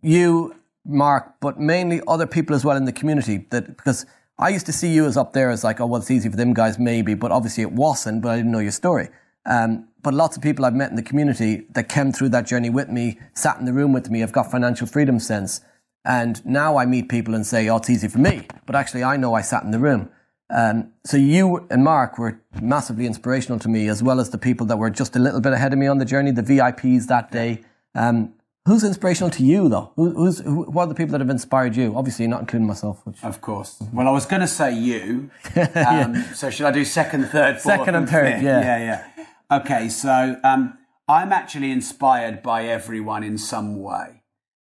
you, 0.00 0.54
Mark, 0.84 1.34
but 1.40 1.58
mainly 1.58 2.00
other 2.06 2.26
people 2.26 2.54
as 2.54 2.64
well 2.64 2.76
in 2.76 2.84
the 2.84 2.92
community. 2.92 3.46
That 3.50 3.76
because 3.76 4.06
I 4.38 4.48
used 4.48 4.66
to 4.66 4.72
see 4.72 4.92
you 4.92 5.06
as 5.06 5.16
up 5.16 5.32
there 5.32 5.50
as 5.50 5.64
like, 5.64 5.80
oh 5.80 5.86
well, 5.86 6.00
it's 6.00 6.10
easy 6.10 6.28
for 6.28 6.36
them 6.36 6.54
guys, 6.54 6.78
maybe, 6.78 7.14
but 7.14 7.30
obviously 7.32 7.62
it 7.62 7.72
wasn't. 7.72 8.22
But 8.22 8.30
I 8.30 8.36
didn't 8.36 8.52
know 8.52 8.58
your 8.58 8.72
story. 8.72 9.08
Um, 9.46 9.88
but 10.02 10.14
lots 10.14 10.36
of 10.36 10.42
people 10.42 10.64
I've 10.64 10.74
met 10.74 10.90
in 10.90 10.96
the 10.96 11.02
community 11.02 11.66
that 11.70 11.88
came 11.88 12.12
through 12.12 12.30
that 12.30 12.46
journey 12.46 12.70
with 12.70 12.88
me, 12.88 13.18
sat 13.34 13.58
in 13.58 13.64
the 13.64 13.72
room 13.72 13.92
with 13.92 14.10
me, 14.10 14.20
have 14.20 14.32
got 14.32 14.50
financial 14.50 14.86
freedom 14.86 15.18
sense. 15.18 15.60
And 16.04 16.44
now 16.44 16.76
I 16.76 16.84
meet 16.84 17.08
people 17.08 17.34
and 17.34 17.46
say, 17.46 17.68
oh, 17.68 17.76
it's 17.76 17.88
easy 17.88 18.08
for 18.08 18.18
me. 18.18 18.46
But 18.66 18.76
actually, 18.76 19.04
I 19.04 19.16
know 19.16 19.34
I 19.34 19.40
sat 19.40 19.62
in 19.62 19.70
the 19.70 19.78
room. 19.78 20.10
Um, 20.50 20.92
so 21.04 21.16
you 21.16 21.66
and 21.70 21.82
Mark 21.82 22.18
were 22.18 22.40
massively 22.60 23.06
inspirational 23.06 23.58
to 23.60 23.68
me, 23.68 23.88
as 23.88 24.02
well 24.02 24.20
as 24.20 24.30
the 24.30 24.38
people 24.38 24.66
that 24.66 24.76
were 24.76 24.90
just 24.90 25.16
a 25.16 25.18
little 25.18 25.40
bit 25.40 25.54
ahead 25.54 25.72
of 25.72 25.78
me 25.78 25.86
on 25.86 25.98
the 25.98 26.04
journey, 26.04 26.30
the 26.30 26.42
VIPs 26.42 27.06
that 27.06 27.32
day. 27.32 27.62
Um, 27.94 28.34
who's 28.66 28.84
inspirational 28.84 29.30
to 29.30 29.44
you, 29.44 29.68
though? 29.68 29.92
Who, 29.96 30.10
who's 30.14 30.38
who, 30.40 30.62
what 30.64 30.84
are 30.84 30.86
the 30.88 30.94
people 30.94 31.12
that 31.12 31.20
have 31.20 31.30
inspired 31.30 31.76
you? 31.76 31.96
Obviously, 31.96 32.26
not 32.26 32.40
including 32.40 32.66
myself. 32.66 33.00
Which, 33.04 33.22
Of 33.22 33.40
course. 33.40 33.82
Well, 33.92 34.08
I 34.08 34.10
was 34.10 34.26
going 34.26 34.40
to 34.42 34.48
say 34.48 34.72
you. 34.74 35.30
Um, 35.74 36.22
So 36.34 36.50
should 36.50 36.66
I 36.66 36.70
do 36.70 36.84
second, 36.84 37.26
third, 37.26 37.60
fourth? 37.60 37.78
Second 37.78 37.94
and 37.94 38.08
third, 38.08 38.32
fifth? 38.34 38.42
yeah. 38.42 38.60
Yeah, 38.60 39.02
yeah. 39.18 39.58
Okay, 39.58 39.88
so 39.88 40.40
um, 40.42 40.78
I'm 41.08 41.32
actually 41.32 41.70
inspired 41.70 42.42
by 42.42 42.64
everyone 42.64 43.22
in 43.22 43.36
some 43.38 43.80
way. 43.80 44.22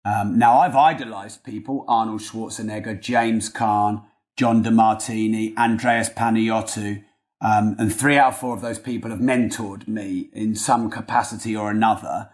Um, 0.05 0.37
now, 0.37 0.59
I've 0.59 0.75
idolized 0.75 1.43
people 1.43 1.85
Arnold 1.87 2.21
Schwarzenegger, 2.21 2.99
James 2.99 3.49
Caan, 3.49 4.03
John 4.35 4.63
DeMartini, 4.63 5.55
Andreas 5.57 6.09
Panayiotou, 6.09 7.03
um, 7.39 7.75
and 7.77 7.93
three 7.95 8.17
out 8.17 8.33
of 8.33 8.37
four 8.39 8.55
of 8.55 8.61
those 8.61 8.79
people 8.79 9.11
have 9.11 9.19
mentored 9.19 9.87
me 9.87 10.29
in 10.33 10.55
some 10.55 10.89
capacity 10.89 11.55
or 11.55 11.69
another. 11.69 12.29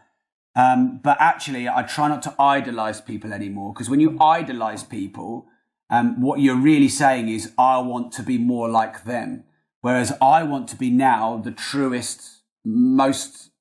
Um, 0.55 0.99
but 1.03 1.17
actually, 1.19 1.69
I 1.69 1.83
try 1.83 2.07
not 2.07 2.21
to 2.23 2.35
idolize 2.39 3.01
people 3.01 3.33
anymore 3.33 3.73
because 3.73 3.89
when 3.89 3.99
you 3.99 4.17
idolize 4.19 4.83
people, 4.83 5.47
um, 5.89 6.21
what 6.21 6.39
you're 6.39 6.55
really 6.55 6.89
saying 6.89 7.29
is, 7.29 7.51
I 7.57 7.77
want 7.79 8.11
to 8.13 8.23
be 8.23 8.37
more 8.37 8.69
like 8.69 9.05
them. 9.05 9.43
Whereas 9.81 10.13
I 10.21 10.43
want 10.43 10.67
to 10.69 10.75
be 10.75 10.89
now 10.89 11.37
the 11.37 11.51
truest, 11.51 12.41
most 12.65 13.51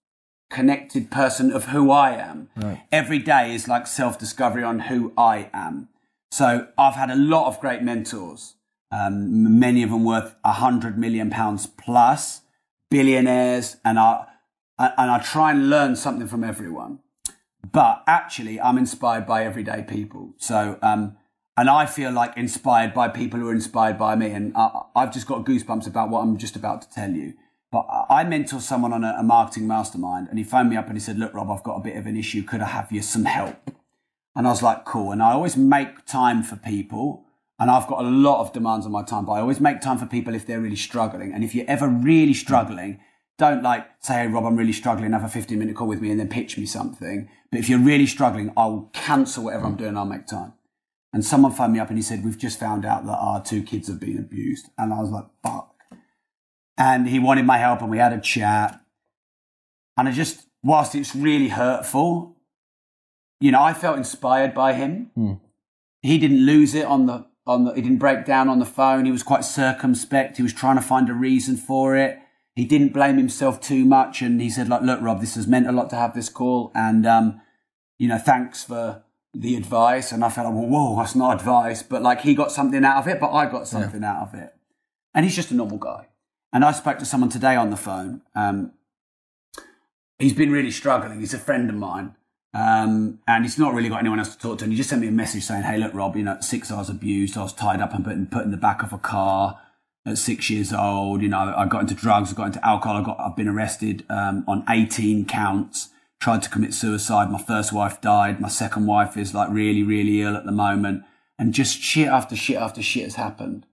connected 0.51 1.11
person 1.11 1.53
of 1.53 1.67
who 1.67 1.91
I 1.91 2.13
am. 2.13 2.49
Every 2.91 3.19
day 3.19 3.55
is 3.55 3.69
like 3.69 3.87
self 3.87 4.19
discovery 4.19 4.65
on 4.65 4.81
who 4.81 5.13
I 5.17 5.51
am. 5.53 5.89
So 6.31 6.69
I've 6.77 6.95
had 6.95 7.11
a 7.11 7.17
lot 7.17 7.47
of 7.49 7.61
great 7.61 7.83
mentors, 7.83 8.57
um, 8.91 9.59
many 9.59 9.83
of 9.83 9.91
them 9.91 10.05
worth 10.05 10.35
a 10.45 10.53
hundred 10.53 10.99
million 10.99 11.31
pounds 11.31 11.67
plus, 11.67 12.43
billionaires, 12.91 13.77
and 13.85 13.99
I 13.99 14.27
and 14.79 15.11
I 15.11 15.19
try 15.19 15.51
and 15.51 15.71
learn 15.71 15.97
something 15.97 16.27
from 16.27 16.45
everyone. 16.45 17.01
But 17.71 18.03
actually, 18.07 18.61
I'm 18.61 18.79
inspired 18.79 19.27
by 19.27 19.45
everyday 19.45 19.83
people. 19.83 20.35
So, 20.37 20.79
um, 20.83 21.17
and 21.57 21.69
I 21.69 21.87
feel 21.87 22.13
like 22.13 22.37
inspired 22.37 22.95
by 22.95 23.09
people 23.09 23.41
who 23.41 23.49
are 23.49 23.55
inspired 23.55 23.99
by 23.99 24.15
me. 24.15 24.31
And 24.31 24.57
I, 24.57 24.83
I've 24.95 25.13
just 25.13 25.27
got 25.27 25.45
goosebumps 25.45 25.87
about 25.87 26.09
what 26.09 26.21
I'm 26.21 26.37
just 26.39 26.57
about 26.57 26.83
to 26.83 26.91
tell 26.91 27.11
you. 27.11 27.35
But 27.71 27.87
I 28.09 28.25
mentor 28.25 28.61
someone 28.61 28.93
on 28.93 29.05
a, 29.05 29.17
a 29.19 29.23
marketing 29.23 29.67
mastermind, 29.67 30.29
and 30.29 30.39
he 30.39 30.45
phoned 30.45 30.71
me 30.71 30.77
up 30.77 30.87
and 30.87 30.97
he 30.97 31.01
said, 31.01 31.19
"Look, 31.19 31.35
Rob, 31.35 31.51
I've 31.51 31.65
got 31.65 31.77
a 31.77 31.83
bit 31.83 31.97
of 31.97 32.07
an 32.07 32.17
issue. 32.17 32.43
Could 32.43 32.63
I 32.63 32.67
have 32.69 32.91
you 32.91 33.03
some 33.03 33.25
help?" 33.25 33.71
And 34.39 34.47
I 34.47 34.51
was 34.51 34.63
like, 34.63 34.85
cool. 34.85 35.11
And 35.11 35.21
I 35.21 35.33
always 35.33 35.57
make 35.57 36.07
time 36.07 36.45
for 36.45 36.55
people. 36.55 37.25
And 37.59 37.73
I've 37.73 37.89
got 37.89 38.05
a 38.05 38.09
lot 38.09 38.41
of 38.41 38.53
demands 38.53 38.87
on 38.87 38.93
my 38.93 39.03
time, 39.03 39.25
but 39.25 39.33
I 39.33 39.41
always 39.41 39.61
make 39.61 39.81
time 39.81 39.99
for 39.99 40.07
people 40.07 40.33
if 40.33 40.47
they're 40.47 40.61
really 40.61 40.77
struggling. 40.77 41.33
And 41.33 41.43
if 41.43 41.57
you're 41.57 41.67
ever 41.67 41.89
really 41.89 42.35
struggling, 42.35 43.01
don't 43.39 43.63
like 43.63 43.89
say, 44.01 44.15
hey, 44.15 44.27
Rob, 44.27 44.45
I'm 44.45 44.57
really 44.57 44.73
struggling. 44.73 45.13
Have 45.13 45.25
a 45.25 45.29
15 45.29 45.59
minute 45.59 45.77
call 45.77 45.87
with 45.87 46.03
me 46.03 46.11
and 46.11 46.21
then 46.21 46.29
pitch 46.29 46.59
me 46.59 46.67
something. 46.67 47.29
But 47.51 47.61
if 47.61 47.69
you're 47.69 47.79
really 47.79 48.07
struggling, 48.07 48.53
I'll 48.57 48.91
cancel 48.93 49.45
whatever 49.45 49.67
I'm 49.67 49.77
doing. 49.77 49.97
I'll 49.97 50.05
make 50.05 50.27
time. 50.27 50.53
And 51.13 51.25
someone 51.25 51.53
phoned 51.53 51.73
me 51.73 51.79
up 51.79 51.89
and 51.89 51.97
he 51.97 52.03
said, 52.03 52.25
we've 52.25 52.37
just 52.37 52.61
found 52.61 52.85
out 52.85 53.07
that 53.07 53.17
our 53.17 53.43
two 53.43 53.63
kids 53.63 53.89
have 53.89 54.01
been 54.01 54.19
abused. 54.19 54.69
And 54.77 54.93
I 54.93 55.01
was 55.01 55.11
like, 55.11 55.25
fuck. 55.43 55.75
And 56.77 57.09
he 57.09 57.19
wanted 57.19 57.47
my 57.47 57.59
help 57.59 57.81
and 57.81 57.91
we 57.91 57.99
had 57.99 58.13
a 58.13 58.21
chat. 58.21 58.81
And 59.97 60.09
I 60.09 60.13
just, 60.13 60.47
whilst 60.63 60.95
it's 60.95 61.15
really 61.15 61.49
hurtful, 61.49 62.37
you 63.41 63.53
know, 63.53 63.63
I 63.63 63.73
felt 63.73 63.97
inspired 63.97 64.53
by 64.53 64.75
him. 64.75 65.11
Hmm. 65.15 65.33
He 66.03 66.19
didn't 66.19 66.45
lose 66.45 66.75
it 66.75 66.85
on 66.85 67.07
the 67.07 67.27
on 67.47 67.65
the. 67.65 67.73
He 67.73 67.83
didn't 67.83 67.99
break 67.99 68.25
down 68.25 68.49
on 68.49 68.59
the 68.59 68.65
phone. 68.65 69.05
He 69.05 69.11
was 69.11 69.23
quite 69.23 69.45
circumspect. 69.45 70.37
He 70.37 70.43
was 70.43 70.53
trying 70.53 70.77
to 70.77 70.83
find 70.83 71.09
a 71.09 71.15
reason 71.15 71.57
for 71.57 71.97
it. 71.97 72.19
He 72.59 72.65
didn't 72.65 72.93
blame 72.93 73.19
himself 73.19 73.61
too 73.61 73.85
much, 73.85 74.21
and 74.21 74.41
he 74.41 74.51
said, 74.51 74.69
"Like, 74.69 74.83
look, 74.83 75.01
Rob, 75.01 75.21
this 75.21 75.37
has 75.37 75.47
meant 75.47 75.69
a 75.69 75.73
lot 75.73 75.91
to 75.91 75.97
have 75.97 76.13
this 76.13 76.29
call, 76.29 76.73
and 76.75 77.07
um, 77.07 77.41
you 78.01 78.09
know, 78.09 78.19
thanks 78.19 78.65
for 78.65 79.05
the 79.33 79.55
advice." 79.55 80.11
And 80.11 80.25
I 80.25 80.29
felt 80.29 80.49
like, 80.49 80.57
well, 80.57 80.67
whoa, 80.67 80.97
that's 80.97 81.15
not 81.15 81.37
advice, 81.37 81.85
but 81.85 82.03
like 82.03 82.23
he 82.23 82.35
got 82.35 82.51
something 82.51 82.85
out 82.85 82.97
of 82.97 83.07
it, 83.07 83.21
but 83.21 83.31
I 83.31 83.47
got 83.47 83.69
something 83.69 84.03
out 84.03 84.23
of 84.23 84.35
it. 84.35 84.57
And 85.15 85.25
he's 85.25 85.37
just 85.37 85.53
a 85.53 85.55
normal 85.55 85.79
guy. 85.79 86.09
And 86.53 86.65
I 86.65 86.73
spoke 86.73 86.99
to 86.99 87.05
someone 87.05 87.31
today 87.31 87.55
on 87.55 87.71
the 87.71 87.77
phone. 87.77 88.23
Um, 88.35 88.73
he's 90.19 90.35
been 90.35 90.51
really 90.51 90.73
struggling. 90.73 91.21
He's 91.21 91.35
a 91.35 91.39
friend 91.39 91.71
of 91.71 91.77
mine. 91.77 92.17
Um, 92.55 93.21
and 93.29 93.45
he's 93.45 93.57
not 93.57 93.73
really 93.73 93.89
got 93.89 94.01
anyone 94.01 94.19
else 94.19 94.35
to 94.35 94.39
talk 94.41 94.59
to. 94.59 94.65
And 94.65 94.73
he 94.73 94.77
just 94.77 94.91
sent 94.91 95.01
me 95.03 95.07
a 95.07 95.13
message 95.13 95.45
saying, 95.45 95.63
Hey, 95.63 95.79
look, 95.79 95.95
Rob, 95.95 96.17
you 96.17 96.25
know, 96.25 96.39
six, 96.41 96.73
hours 96.73 96.89
abused. 96.89 97.37
I 97.37 97.45
was 97.45 97.53
tied 97.53 97.81
up 97.81 97.95
and 97.95 98.05
put 98.05 98.15
in, 98.15 98.27
put 98.27 98.45
in 98.45 98.51
the 98.51 98.57
back 98.57 98.83
of 98.83 98.93
a 98.93 98.99
car 98.99 99.61
at 100.09 100.19
six 100.19 100.51
years 100.51 100.73
old. 100.73 101.23
You 101.23 101.29
know, 101.29 101.55
I 101.57 101.67
got 101.67 101.83
into 101.83 101.95
drugs, 101.95 102.33
I 102.33 102.37
got 102.37 102.47
into 102.47 102.67
alcohol. 102.67 102.97
I 102.97 103.05
got, 103.05 103.21
I've 103.21 103.37
been 103.37 103.49
arrested, 103.49 104.05
um, 104.09 104.45
on 104.47 104.65
18 104.69 105.27
counts, 105.27 105.91
tried 106.21 106.43
to 106.43 106.51
commit 106.51 106.75
suicide. 106.75 107.31
My 107.31 107.43
first 107.43 107.73
wife 107.73 108.01
died. 108.01 108.41
My 108.41 108.49
second 108.49 108.87
wife 108.87 109.17
is 109.17 109.35
like 109.35 109.51
really, 109.51 109.83
really 109.83 110.21
ill 110.23 110.37
at 110.37 110.45
the 110.45 110.53
moment. 110.53 111.05
And 111.39 111.55
just 111.55 111.81
shit 111.81 112.09
after 112.09 112.35
shit 112.35 112.57
after 112.57 112.83
shit 112.83 113.05
has 113.05 113.15
happened. 113.15 113.67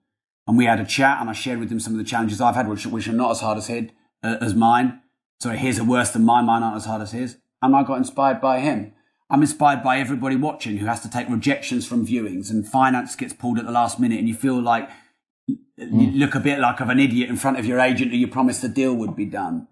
And 0.47 0.57
we 0.57 0.65
had 0.65 0.79
a 0.79 0.85
chat 0.85 1.19
and 1.19 1.29
I 1.29 1.33
shared 1.33 1.59
with 1.59 1.71
him 1.71 1.79
some 1.79 1.93
of 1.93 1.97
the 1.97 2.03
challenges 2.03 2.39
I've 2.39 2.55
had, 2.55 2.67
which, 2.67 2.85
which 2.85 3.07
are 3.07 3.13
not 3.13 3.31
as 3.31 3.39
hard 3.39 3.57
as 3.57 3.67
his, 3.67 3.89
uh, 4.23 4.37
as 4.41 4.53
mine. 4.53 5.01
Sorry, 5.41 5.57
his 5.57 5.79
are 5.79 5.83
worse 5.83 6.11
than 6.11 6.23
mine. 6.23 6.45
Mine 6.45 6.61
aren't 6.61 6.77
as 6.77 6.85
hard 6.85 7.01
as 7.01 7.11
his. 7.11 7.37
And 7.61 7.75
I 7.75 7.83
got 7.83 7.97
inspired 7.97 8.39
by 8.39 8.59
him. 8.59 8.93
I'm 9.29 9.41
inspired 9.41 9.81
by 9.81 9.97
everybody 9.97 10.35
watching 10.35 10.77
who 10.77 10.85
has 10.85 11.01
to 11.01 11.09
take 11.09 11.27
rejections 11.29 11.87
from 11.87 12.05
viewings 12.05 12.51
and 12.51 12.67
finance 12.67 13.15
gets 13.15 13.33
pulled 13.33 13.57
at 13.57 13.65
the 13.65 13.71
last 13.71 13.99
minute 13.99 14.19
and 14.19 14.27
you 14.27 14.35
feel 14.35 14.61
like 14.61 14.87
Hmm. 15.47 15.99
you 15.99 16.11
look 16.11 16.35
a 16.35 16.39
bit 16.39 16.59
like 16.59 16.79
of 16.79 16.89
an 16.89 16.99
idiot 16.99 17.29
in 17.29 17.35
front 17.35 17.59
of 17.59 17.65
your 17.65 17.79
agent 17.79 18.11
who 18.11 18.17
you 18.17 18.27
promised 18.27 18.61
the 18.61 18.69
deal 18.69 18.95
would 18.95 19.15
be 19.15 19.25
done. 19.25 19.67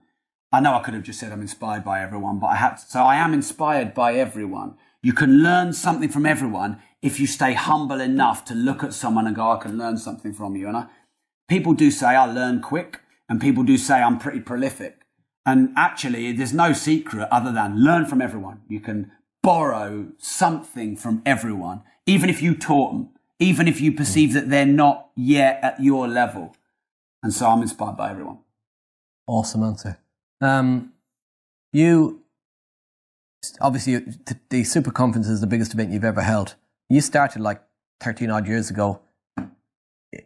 I 0.51 0.59
know 0.59 0.75
I 0.75 0.83
could 0.83 0.93
have 0.93 1.03
just 1.03 1.19
said 1.19 1.31
I'm 1.31 1.41
inspired 1.41 1.83
by 1.83 2.01
everyone, 2.01 2.39
but 2.39 2.47
I 2.47 2.55
had 2.57 2.75
to, 2.75 2.85
so 2.85 3.01
I 3.01 3.15
am 3.15 3.33
inspired 3.33 3.93
by 3.93 4.13
everyone. 4.15 4.75
You 5.01 5.13
can 5.13 5.41
learn 5.41 5.73
something 5.73 6.09
from 6.09 6.25
everyone 6.25 6.79
if 7.01 7.19
you 7.19 7.25
stay 7.25 7.53
humble 7.53 7.99
enough 7.99 8.45
to 8.45 8.53
look 8.53 8.83
at 8.83 8.93
someone 8.93 9.25
and 9.25 9.35
go, 9.35 9.51
I 9.51 9.57
can 9.57 9.77
learn 9.77 9.97
something 9.97 10.31
from 10.31 10.55
you. 10.55 10.67
And 10.67 10.77
I, 10.77 10.85
people 11.49 11.73
do 11.73 11.89
say 11.89 12.07
I 12.07 12.25
learn 12.25 12.61
quick 12.61 13.01
and 13.27 13.41
people 13.41 13.63
do 13.63 13.77
say 13.77 14.01
I'm 14.01 14.19
pretty 14.19 14.41
prolific. 14.41 14.99
And 15.45 15.73
actually, 15.75 16.31
there's 16.31 16.53
no 16.53 16.71
secret 16.71 17.27
other 17.31 17.51
than 17.51 17.83
learn 17.83 18.05
from 18.05 18.21
everyone. 18.21 18.61
You 18.69 18.79
can 18.79 19.11
borrow 19.41 20.09
something 20.17 20.95
from 20.95 21.21
everyone, 21.25 21.81
even 22.05 22.29
if 22.29 22.41
you 22.41 22.55
taught 22.55 22.93
them, 22.93 23.09
even 23.43 23.67
if 23.67 23.81
you 23.81 23.91
perceive 23.91 24.33
that 24.33 24.49
they're 24.49 24.65
not 24.65 25.09
yet 25.15 25.59
at 25.61 25.81
your 25.81 26.07
level. 26.07 26.55
And 27.21 27.33
so 27.33 27.47
I'm 27.47 27.61
inspired 27.61 27.97
by 27.97 28.11
everyone. 28.11 28.39
Awesome 29.27 29.63
answer. 29.63 29.97
Um, 30.41 30.93
you 31.71 32.21
obviously 33.61 33.97
the, 33.97 34.37
the 34.49 34.63
super 34.63 34.91
conference 34.91 35.27
is 35.27 35.41
the 35.41 35.47
biggest 35.47 35.73
event 35.73 35.91
you've 35.91 36.03
ever 36.03 36.21
held. 36.21 36.55
You 36.89 37.01
started 37.01 37.41
like 37.41 37.61
thirteen 37.99 38.29
odd 38.29 38.47
years 38.47 38.69
ago. 38.69 39.01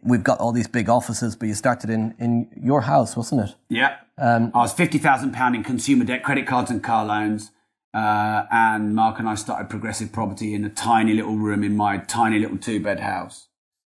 We've 0.02 0.24
got 0.24 0.38
all 0.38 0.52
these 0.52 0.68
big 0.68 0.88
offices, 0.88 1.36
but 1.36 1.48
you 1.48 1.54
started 1.54 1.90
in 1.90 2.14
in 2.18 2.48
your 2.60 2.82
house, 2.82 3.16
wasn't 3.16 3.48
it? 3.48 3.54
Yeah. 3.68 3.96
Um, 4.18 4.50
I 4.54 4.58
was 4.58 4.72
fifty 4.72 4.98
thousand 4.98 5.32
pound 5.32 5.54
in 5.54 5.62
consumer 5.62 6.04
debt, 6.04 6.22
credit 6.22 6.46
cards 6.46 6.70
and 6.70 6.82
car 6.82 7.04
loans. 7.04 7.52
Uh, 7.94 8.44
and 8.50 8.94
Mark 8.94 9.18
and 9.18 9.28
I 9.28 9.34
started 9.34 9.70
progressive 9.70 10.12
property 10.12 10.54
in 10.54 10.64
a 10.64 10.68
tiny 10.68 11.14
little 11.14 11.36
room 11.36 11.64
in 11.64 11.76
my 11.76 11.98
tiny 11.98 12.38
little 12.38 12.58
two 12.58 12.80
bed 12.80 13.00
house. 13.00 13.48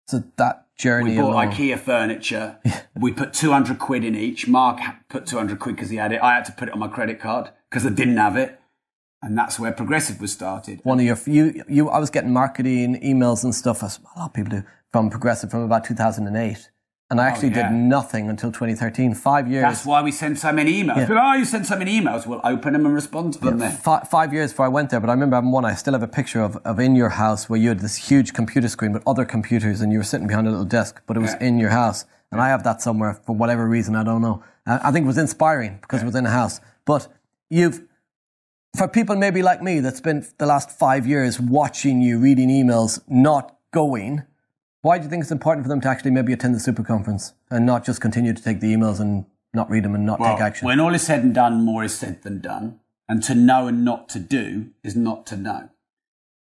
so 0.07 0.23
that 0.37 0.67
journey. 0.77 1.13
We 1.13 1.17
bought 1.17 1.33
alone- 1.33 1.53
IKEA 1.53 1.79
furniture. 1.79 2.59
we 3.01 3.13
put 3.13 3.33
200 3.33 3.79
quid 3.79 4.05
in 4.05 4.15
each. 4.15 4.47
Mark 4.47 4.81
put 5.09 5.27
200 5.27 5.59
quid 5.59 5.77
because 5.77 5.91
he 5.91 5.97
had 5.97 6.13
it. 6.13 6.21
I 6.23 6.35
had 6.35 6.45
to 6.47 6.53
put 6.53 6.69
it 6.69 6.75
on 6.75 6.81
my 6.81 6.89
credit 6.89 7.19
card 7.19 7.51
because 7.71 7.87
I 7.87 7.91
didn't 7.91 8.19
have 8.19 8.37
it. 8.37 8.61
And 9.23 9.37
that's 9.37 9.59
where 9.59 9.73
Progressive 9.73 10.21
was 10.21 10.33
started. 10.33 10.81
One 10.85 11.01
of 11.01 11.07
your 11.07 11.19
you 11.27 11.65
you 11.69 11.89
I 11.89 11.99
was 11.99 12.11
getting 12.11 12.33
marketing 12.33 13.01
emails 13.03 13.43
and 13.45 13.55
stuff 13.55 13.83
as 13.83 13.99
a 13.99 14.19
lot 14.19 14.27
of 14.27 14.35
people 14.35 14.51
do 14.51 14.63
from 14.93 15.11
Progressive 15.11 15.51
from 15.51 15.63
about 15.63 15.85
2008. 15.85 16.71
And 17.09 17.21
I 17.21 17.27
actually 17.29 17.51
Oh, 17.55 17.57
yeah. 17.57 17.69
did 17.71 17.77
nothing 17.77 18.29
until 18.29 18.51
2013. 18.51 19.15
Five 19.15 19.47
years. 19.49 19.63
That's 19.63 19.87
why 19.87 20.03
we 20.03 20.11
send 20.11 20.39
so 20.41 20.51
many 20.53 20.83
emails. 20.83 20.97
People, 21.07 21.19
oh, 21.21 21.35
you 21.35 21.45
send 21.45 21.65
so 21.65 21.79
many 21.79 22.01
emails. 22.01 22.27
We'll 22.27 22.41
open 22.43 22.73
them 22.73 22.85
and 22.85 22.93
respond 22.95 23.35
to 23.35 23.39
them 23.41 23.59
then. 23.59 23.77
Fi 23.77 24.01
five 24.11 24.33
years 24.33 24.51
before 24.51 24.65
I 24.67 24.69
went 24.69 24.91
there, 24.91 24.99
but 24.99 25.09
I 25.09 25.13
remember 25.13 25.41
one. 25.41 25.65
I 25.65 25.75
still 25.75 25.93
have 25.93 26.03
a 26.03 26.09
picture 26.09 26.41
of, 26.41 26.57
of 26.65 26.81
in 26.81 26.97
your 26.97 27.11
house 27.11 27.49
where 27.49 27.61
you 27.61 27.69
had 27.69 27.79
this 27.79 27.95
huge 27.95 28.33
computer 28.33 28.69
screen 28.69 28.93
with 28.93 29.05
other 29.07 29.25
computers 29.25 29.81
and 29.81 29.93
you 29.93 29.99
were 29.99 30.05
sitting 30.05 30.27
behind 30.27 30.49
a 30.49 30.51
little 30.51 30.65
desk, 30.65 31.01
but 31.07 31.17
it 31.17 31.21
was 31.21 31.35
Yeah. 31.41 31.47
in 31.47 31.59
your 31.59 31.71
house. 31.71 32.07
And 32.33 32.41
I 32.41 32.49
have 32.49 32.65
that 32.65 32.83
somewhere 32.83 33.15
for 33.15 33.37
whatever 33.37 33.69
reason, 33.69 33.95
I 33.95 34.03
don't 34.03 34.21
know. 34.21 34.43
Uh, 34.67 34.81
I 34.83 34.91
think 34.91 35.05
it 35.05 35.07
was 35.07 35.19
inspiring 35.19 35.79
because 35.81 36.03
it 36.03 36.07
was 36.07 36.17
in 36.17 36.27
a 36.27 36.31
house. 36.31 36.61
But 36.85 37.07
you've, 37.49 37.83
for 38.77 38.89
people 38.89 39.15
maybe 39.15 39.43
like 39.43 39.63
me 39.63 39.79
that 39.79 39.97
spent 39.97 40.37
the 40.39 40.47
last 40.47 40.73
five 40.73 41.07
years 41.07 41.39
watching 41.39 42.03
you, 42.03 42.19
reading 42.19 42.49
emails, 42.49 42.99
not 43.09 43.57
going, 43.73 44.25
why 44.87 44.99
do 44.99 45.03
you 45.03 45.11
think 45.11 45.21
it's 45.21 45.33
important 45.33 45.65
for 45.65 45.69
them 45.69 45.81
to 45.81 45.89
actually 45.89 46.13
maybe 46.13 46.33
attend 46.33 46.55
the 46.55 46.61
super 46.61 46.85
conference 46.85 47.33
and 47.51 47.67
not 47.67 47.85
just 47.85 48.01
continue 48.01 48.33
to 48.33 48.41
take 48.41 48.61
the 48.61 48.73
emails 48.73 49.01
and 49.01 49.27
not 49.53 49.69
read 49.69 49.83
them 49.83 49.97
and 49.97 50.07
not 50.07 50.21
take 50.21 50.41
action? 50.41 50.65
When 50.65 50.79
all 50.79 50.95
is 50.95 51.03
said 51.03 51.25
and 51.25 51.35
done, 51.35 51.65
more 51.65 51.83
is 51.83 51.99
said 51.99 52.23
than 52.23 52.41
done. 52.41 52.79
And 53.09 53.21
to 53.25 53.35
know 53.35 53.67
and 53.67 53.85
not 53.85 54.09
to 54.11 54.21
do 54.21 54.71
is 54.85 54.95
not 54.95 55.27
to 55.27 55.37
know. 55.37 55.71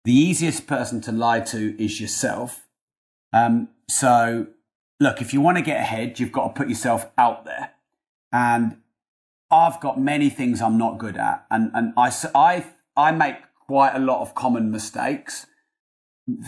The 0.04 0.12
easiest 0.12 0.66
person 0.66 1.00
to 1.02 1.12
lie 1.12 1.38
to 1.38 1.80
is 1.80 2.00
yourself. 2.00 2.66
Um, 3.32 3.68
so, 3.88 4.48
look, 4.98 5.20
if 5.20 5.32
you 5.32 5.40
want 5.40 5.58
to 5.58 5.62
get 5.62 5.76
ahead, 5.76 6.18
you've 6.18 6.32
got 6.32 6.48
to 6.48 6.52
put 6.52 6.68
yourself 6.68 7.12
out 7.16 7.44
there. 7.44 7.74
And 8.32 8.78
I've 9.52 9.78
got 9.78 10.00
many 10.00 10.30
things 10.30 10.60
I'm 10.60 10.78
not 10.78 10.98
good 10.98 11.16
at. 11.16 11.46
And, 11.48 11.70
and 11.74 11.92
I, 11.96 12.12
I, 12.34 12.66
I 12.96 13.12
make 13.12 13.36
quite 13.68 13.94
a 13.94 14.00
lot 14.00 14.20
of 14.20 14.34
common 14.34 14.72
mistakes. 14.72 15.46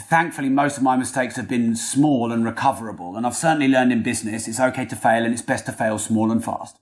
Thankfully, 0.08 0.48
most 0.48 0.76
of 0.76 0.82
my 0.82 0.96
mistakes 0.96 1.36
have 1.36 1.48
been 1.48 1.74
small 1.74 2.30
and 2.30 2.44
recoverable. 2.44 3.16
And 3.16 3.26
I've 3.26 3.34
certainly 3.34 3.68
learned 3.68 3.92
in 3.92 4.02
business 4.02 4.46
it's 4.46 4.60
okay 4.60 4.86
to 4.86 4.96
fail 4.96 5.24
and 5.24 5.32
it's 5.32 5.42
best 5.42 5.66
to 5.66 5.72
fail 5.72 5.98
small 5.98 6.30
and 6.30 6.44
fast. 6.44 6.78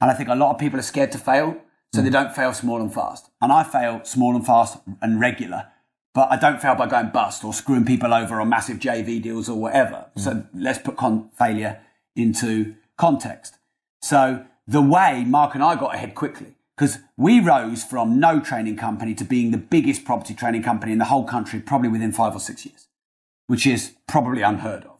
And 0.00 0.10
I 0.10 0.14
think 0.14 0.28
a 0.28 0.34
lot 0.34 0.52
of 0.52 0.58
people 0.58 0.78
are 0.78 0.82
scared 0.82 1.12
to 1.12 1.18
fail, 1.18 1.56
so 1.94 2.00
they 2.00 2.08
mm. 2.08 2.12
don't 2.12 2.34
fail 2.34 2.54
small 2.54 2.80
and 2.80 2.92
fast. 2.92 3.30
And 3.42 3.52
I 3.52 3.62
fail 3.62 4.00
small 4.04 4.34
and 4.34 4.46
fast 4.46 4.78
and 5.02 5.20
regular, 5.20 5.66
but 6.14 6.30
I 6.30 6.36
don't 6.36 6.60
fail 6.60 6.74
by 6.74 6.86
going 6.86 7.10
bust 7.10 7.44
or 7.44 7.52
screwing 7.52 7.84
people 7.84 8.14
over 8.14 8.40
on 8.40 8.48
massive 8.48 8.78
JV 8.78 9.20
deals 9.20 9.48
or 9.48 9.60
whatever. 9.60 10.06
Mm. 10.16 10.20
So 10.20 10.46
let's 10.54 10.78
put 10.78 10.96
con- 10.96 11.28
failure 11.36 11.80
into 12.16 12.76
context. 12.96 13.58
So 14.00 14.46
the 14.66 14.80
way 14.80 15.24
Mark 15.26 15.54
and 15.54 15.62
I 15.62 15.74
got 15.74 15.94
ahead 15.94 16.14
quickly, 16.14 16.54
because 16.80 17.00
we 17.18 17.40
rose 17.40 17.84
from 17.84 18.18
no 18.18 18.40
training 18.40 18.74
company 18.74 19.12
to 19.12 19.22
being 19.22 19.50
the 19.50 19.58
biggest 19.58 20.02
property 20.02 20.32
training 20.32 20.62
company 20.62 20.92
in 20.92 20.98
the 20.98 21.04
whole 21.04 21.24
country, 21.24 21.60
probably 21.60 21.90
within 21.90 22.10
five 22.10 22.34
or 22.34 22.40
six 22.40 22.64
years, 22.64 22.88
which 23.48 23.66
is 23.66 23.96
probably 24.08 24.40
unheard 24.40 24.84
of. 24.84 24.96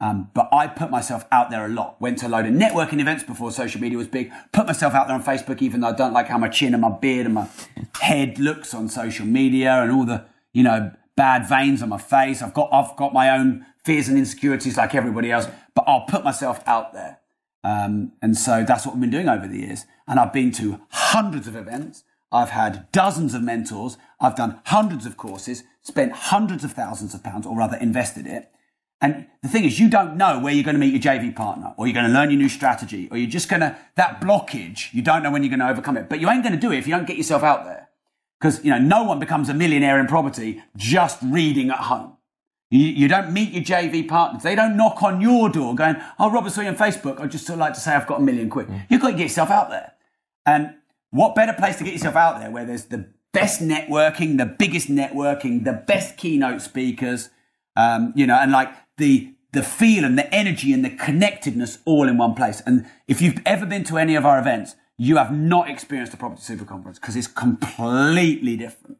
Um, 0.00 0.30
but 0.32 0.48
I 0.52 0.68
put 0.68 0.92
myself 0.92 1.26
out 1.32 1.50
there 1.50 1.66
a 1.66 1.68
lot. 1.68 2.00
Went 2.00 2.18
to 2.18 2.28
a 2.28 2.28
load 2.28 2.46
of 2.46 2.52
networking 2.52 3.00
events 3.00 3.24
before 3.24 3.50
social 3.50 3.80
media 3.80 3.98
was 3.98 4.06
big. 4.06 4.30
Put 4.52 4.68
myself 4.68 4.94
out 4.94 5.08
there 5.08 5.16
on 5.16 5.24
Facebook, 5.24 5.60
even 5.60 5.80
though 5.80 5.88
I 5.88 5.92
don't 5.92 6.12
like 6.12 6.28
how 6.28 6.38
my 6.38 6.48
chin 6.48 6.72
and 6.72 6.80
my 6.80 6.96
beard 6.96 7.26
and 7.26 7.34
my 7.34 7.48
head 8.00 8.38
looks 8.38 8.72
on 8.72 8.88
social 8.88 9.26
media 9.26 9.82
and 9.82 9.90
all 9.90 10.04
the 10.04 10.24
you 10.52 10.62
know 10.62 10.92
bad 11.16 11.48
veins 11.48 11.82
on 11.82 11.88
my 11.88 11.98
face. 11.98 12.42
I've 12.42 12.54
got 12.54 12.68
I've 12.72 12.94
got 12.96 13.12
my 13.12 13.30
own 13.30 13.66
fears 13.84 14.06
and 14.06 14.16
insecurities 14.16 14.76
like 14.76 14.94
everybody 14.94 15.32
else, 15.32 15.48
but 15.74 15.82
I'll 15.88 16.06
put 16.06 16.22
myself 16.22 16.62
out 16.64 16.92
there. 16.92 17.17
Um, 17.64 18.12
and 18.22 18.36
so 18.36 18.64
that's 18.66 18.86
what 18.86 18.94
we've 18.94 19.02
been 19.02 19.10
doing 19.10 19.28
over 19.28 19.46
the 19.46 19.58
years. 19.58 19.84
And 20.06 20.18
I've 20.18 20.32
been 20.32 20.52
to 20.52 20.80
hundreds 20.90 21.46
of 21.46 21.56
events. 21.56 22.04
I've 22.30 22.50
had 22.50 22.90
dozens 22.92 23.34
of 23.34 23.42
mentors. 23.42 23.96
I've 24.20 24.36
done 24.36 24.60
hundreds 24.66 25.06
of 25.06 25.16
courses, 25.16 25.64
spent 25.80 26.12
hundreds 26.12 26.64
of 26.64 26.72
thousands 26.72 27.14
of 27.14 27.22
pounds, 27.22 27.46
or 27.46 27.56
rather 27.56 27.76
invested 27.76 28.26
it. 28.26 28.50
And 29.00 29.26
the 29.42 29.48
thing 29.48 29.64
is, 29.64 29.78
you 29.78 29.88
don't 29.88 30.16
know 30.16 30.40
where 30.40 30.52
you're 30.52 30.64
going 30.64 30.74
to 30.74 30.80
meet 30.80 30.92
your 30.92 31.00
JV 31.00 31.34
partner, 31.34 31.72
or 31.76 31.86
you're 31.86 31.94
going 31.94 32.06
to 32.06 32.12
learn 32.12 32.30
your 32.30 32.38
new 32.38 32.48
strategy, 32.48 33.08
or 33.10 33.16
you're 33.16 33.30
just 33.30 33.48
going 33.48 33.60
to, 33.60 33.76
that 33.94 34.20
blockage, 34.20 34.92
you 34.92 35.02
don't 35.02 35.22
know 35.22 35.30
when 35.30 35.42
you're 35.42 35.50
going 35.50 35.60
to 35.60 35.70
overcome 35.70 35.96
it. 35.96 36.08
But 36.08 36.20
you 36.20 36.28
ain't 36.28 36.42
going 36.42 36.54
to 36.54 36.60
do 36.60 36.72
it 36.72 36.78
if 36.78 36.86
you 36.86 36.94
don't 36.94 37.06
get 37.06 37.16
yourself 37.16 37.42
out 37.42 37.64
there. 37.64 37.88
Because, 38.40 38.64
you 38.64 38.70
know, 38.70 38.78
no 38.78 39.04
one 39.04 39.18
becomes 39.18 39.48
a 39.48 39.54
millionaire 39.54 39.98
in 39.98 40.06
property 40.06 40.62
just 40.76 41.18
reading 41.22 41.70
at 41.70 41.78
home. 41.78 42.17
You, 42.70 42.86
you 42.86 43.08
don't 43.08 43.32
meet 43.32 43.52
your 43.52 43.64
JV 43.64 44.06
partners. 44.06 44.42
They 44.42 44.54
don't 44.54 44.76
knock 44.76 45.02
on 45.02 45.20
your 45.20 45.48
door 45.48 45.74
going, 45.74 45.96
oh, 46.18 46.30
Robert, 46.30 46.50
saw 46.50 46.60
you 46.60 46.68
on 46.68 46.76
Facebook. 46.76 47.20
I'd 47.20 47.30
just 47.30 47.48
like 47.48 47.74
to 47.74 47.80
say 47.80 47.94
I've 47.94 48.06
got 48.06 48.20
a 48.20 48.22
million 48.22 48.50
quid. 48.50 48.68
You've 48.90 49.00
got 49.00 49.12
to 49.12 49.16
get 49.16 49.22
yourself 49.22 49.50
out 49.50 49.70
there. 49.70 49.94
And 50.44 50.74
what 51.10 51.34
better 51.34 51.54
place 51.54 51.76
to 51.76 51.84
get 51.84 51.92
yourself 51.92 52.16
out 52.16 52.40
there 52.40 52.50
where 52.50 52.64
there's 52.64 52.86
the 52.86 53.08
best 53.32 53.60
networking, 53.60 54.38
the 54.38 54.46
biggest 54.46 54.88
networking, 54.88 55.64
the 55.64 55.72
best 55.72 56.16
keynote 56.16 56.60
speakers, 56.60 57.30
um, 57.76 58.12
you 58.16 58.26
know, 58.26 58.36
and 58.36 58.52
like 58.52 58.70
the 58.96 59.34
the 59.52 59.62
feel 59.62 60.04
and 60.04 60.18
the 60.18 60.34
energy 60.34 60.74
and 60.74 60.84
the 60.84 60.90
connectedness 60.90 61.78
all 61.86 62.06
in 62.06 62.18
one 62.18 62.34
place. 62.34 62.60
And 62.66 62.86
if 63.06 63.22
you've 63.22 63.40
ever 63.46 63.64
been 63.64 63.82
to 63.84 63.96
any 63.96 64.14
of 64.14 64.26
our 64.26 64.38
events, 64.38 64.76
you 64.98 65.16
have 65.16 65.32
not 65.32 65.70
experienced 65.70 66.12
a 66.12 66.18
property 66.18 66.42
super 66.42 66.66
conference 66.66 66.98
because 66.98 67.16
it's 67.16 67.26
completely 67.26 68.58
different. 68.58 68.98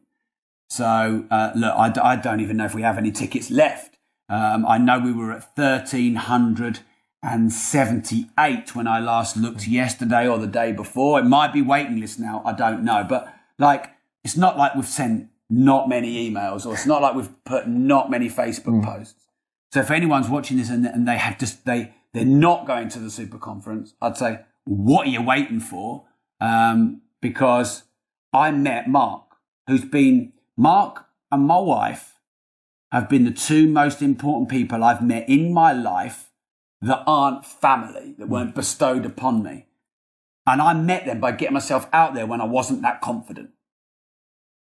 So 0.69 1.25
uh, 1.31 1.51
look, 1.55 1.73
I 1.75 2.15
don't 2.15 2.39
even 2.39 2.57
know 2.57 2.65
if 2.65 2.75
we 2.75 2.83
have 2.83 2.97
any 2.97 3.11
tickets 3.11 3.49
left. 3.49 3.97
Um, 4.29 4.65
I 4.67 4.77
know 4.77 4.99
we 4.99 5.11
were 5.11 5.31
at 5.31 5.55
thirteen 5.55 6.15
hundred 6.15 6.79
and 7.23 7.51
seventy-eight 7.51 8.75
when 8.75 8.87
I 8.87 8.99
last 8.99 9.35
looked 9.35 9.67
yesterday 9.67 10.27
or 10.27 10.37
the 10.37 10.47
day 10.47 10.71
before. 10.71 11.19
It 11.19 11.25
might 11.25 11.51
be 11.51 11.61
waiting 11.61 11.99
list 11.99 12.19
now. 12.19 12.43
I 12.45 12.53
don't 12.53 12.83
know, 12.83 13.03
but 13.03 13.33
like 13.57 13.91
it's 14.23 14.37
not 14.37 14.57
like 14.57 14.75
we've 14.75 14.85
sent 14.85 15.29
not 15.49 15.89
many 15.89 16.29
emails 16.29 16.65
or 16.65 16.73
it's 16.73 16.85
not 16.85 17.01
like 17.01 17.15
we've 17.15 17.43
put 17.43 17.67
not 17.67 18.11
many 18.11 18.29
Facebook 18.29 18.83
posts. 18.83 19.25
So 19.71 19.79
if 19.79 19.89
anyone's 19.89 20.29
watching 20.29 20.57
this 20.57 20.69
and, 20.69 20.85
and 20.85 21.07
they 21.07 21.17
have 21.17 21.39
just 21.39 21.65
they 21.65 21.93
they're 22.13 22.25
not 22.25 22.67
going 22.67 22.89
to 22.89 22.99
the 22.99 23.09
super 23.09 23.39
conference, 23.39 23.95
I'd 24.01 24.17
say, 24.17 24.41
what 24.65 25.07
are 25.07 25.09
you 25.09 25.23
waiting 25.23 25.59
for? 25.59 26.05
Um, 26.39 27.01
because 27.21 27.83
I 28.31 28.51
met 28.51 28.87
Mark, 28.87 29.23
who's 29.67 29.83
been 29.83 30.33
Mark 30.59 31.05
and 31.31 31.43
my 31.43 31.57
wife 31.57 32.19
have 32.91 33.07
been 33.07 33.23
the 33.23 33.31
two 33.31 33.65
most 33.69 34.01
important 34.01 34.49
people 34.49 34.83
I've 34.83 35.01
met 35.01 35.29
in 35.29 35.53
my 35.53 35.71
life 35.71 36.31
that 36.81 37.01
aren't 37.07 37.45
family, 37.45 38.13
that 38.17 38.25
hmm. 38.25 38.31
weren't 38.31 38.55
bestowed 38.55 39.05
upon 39.05 39.41
me. 39.41 39.67
And 40.45 40.61
I 40.61 40.73
met 40.73 41.05
them 41.05 41.21
by 41.21 41.31
getting 41.31 41.53
myself 41.53 41.87
out 41.93 42.13
there 42.13 42.25
when 42.25 42.41
I 42.41 42.45
wasn't 42.45 42.81
that 42.81 42.99
confident. 42.99 43.51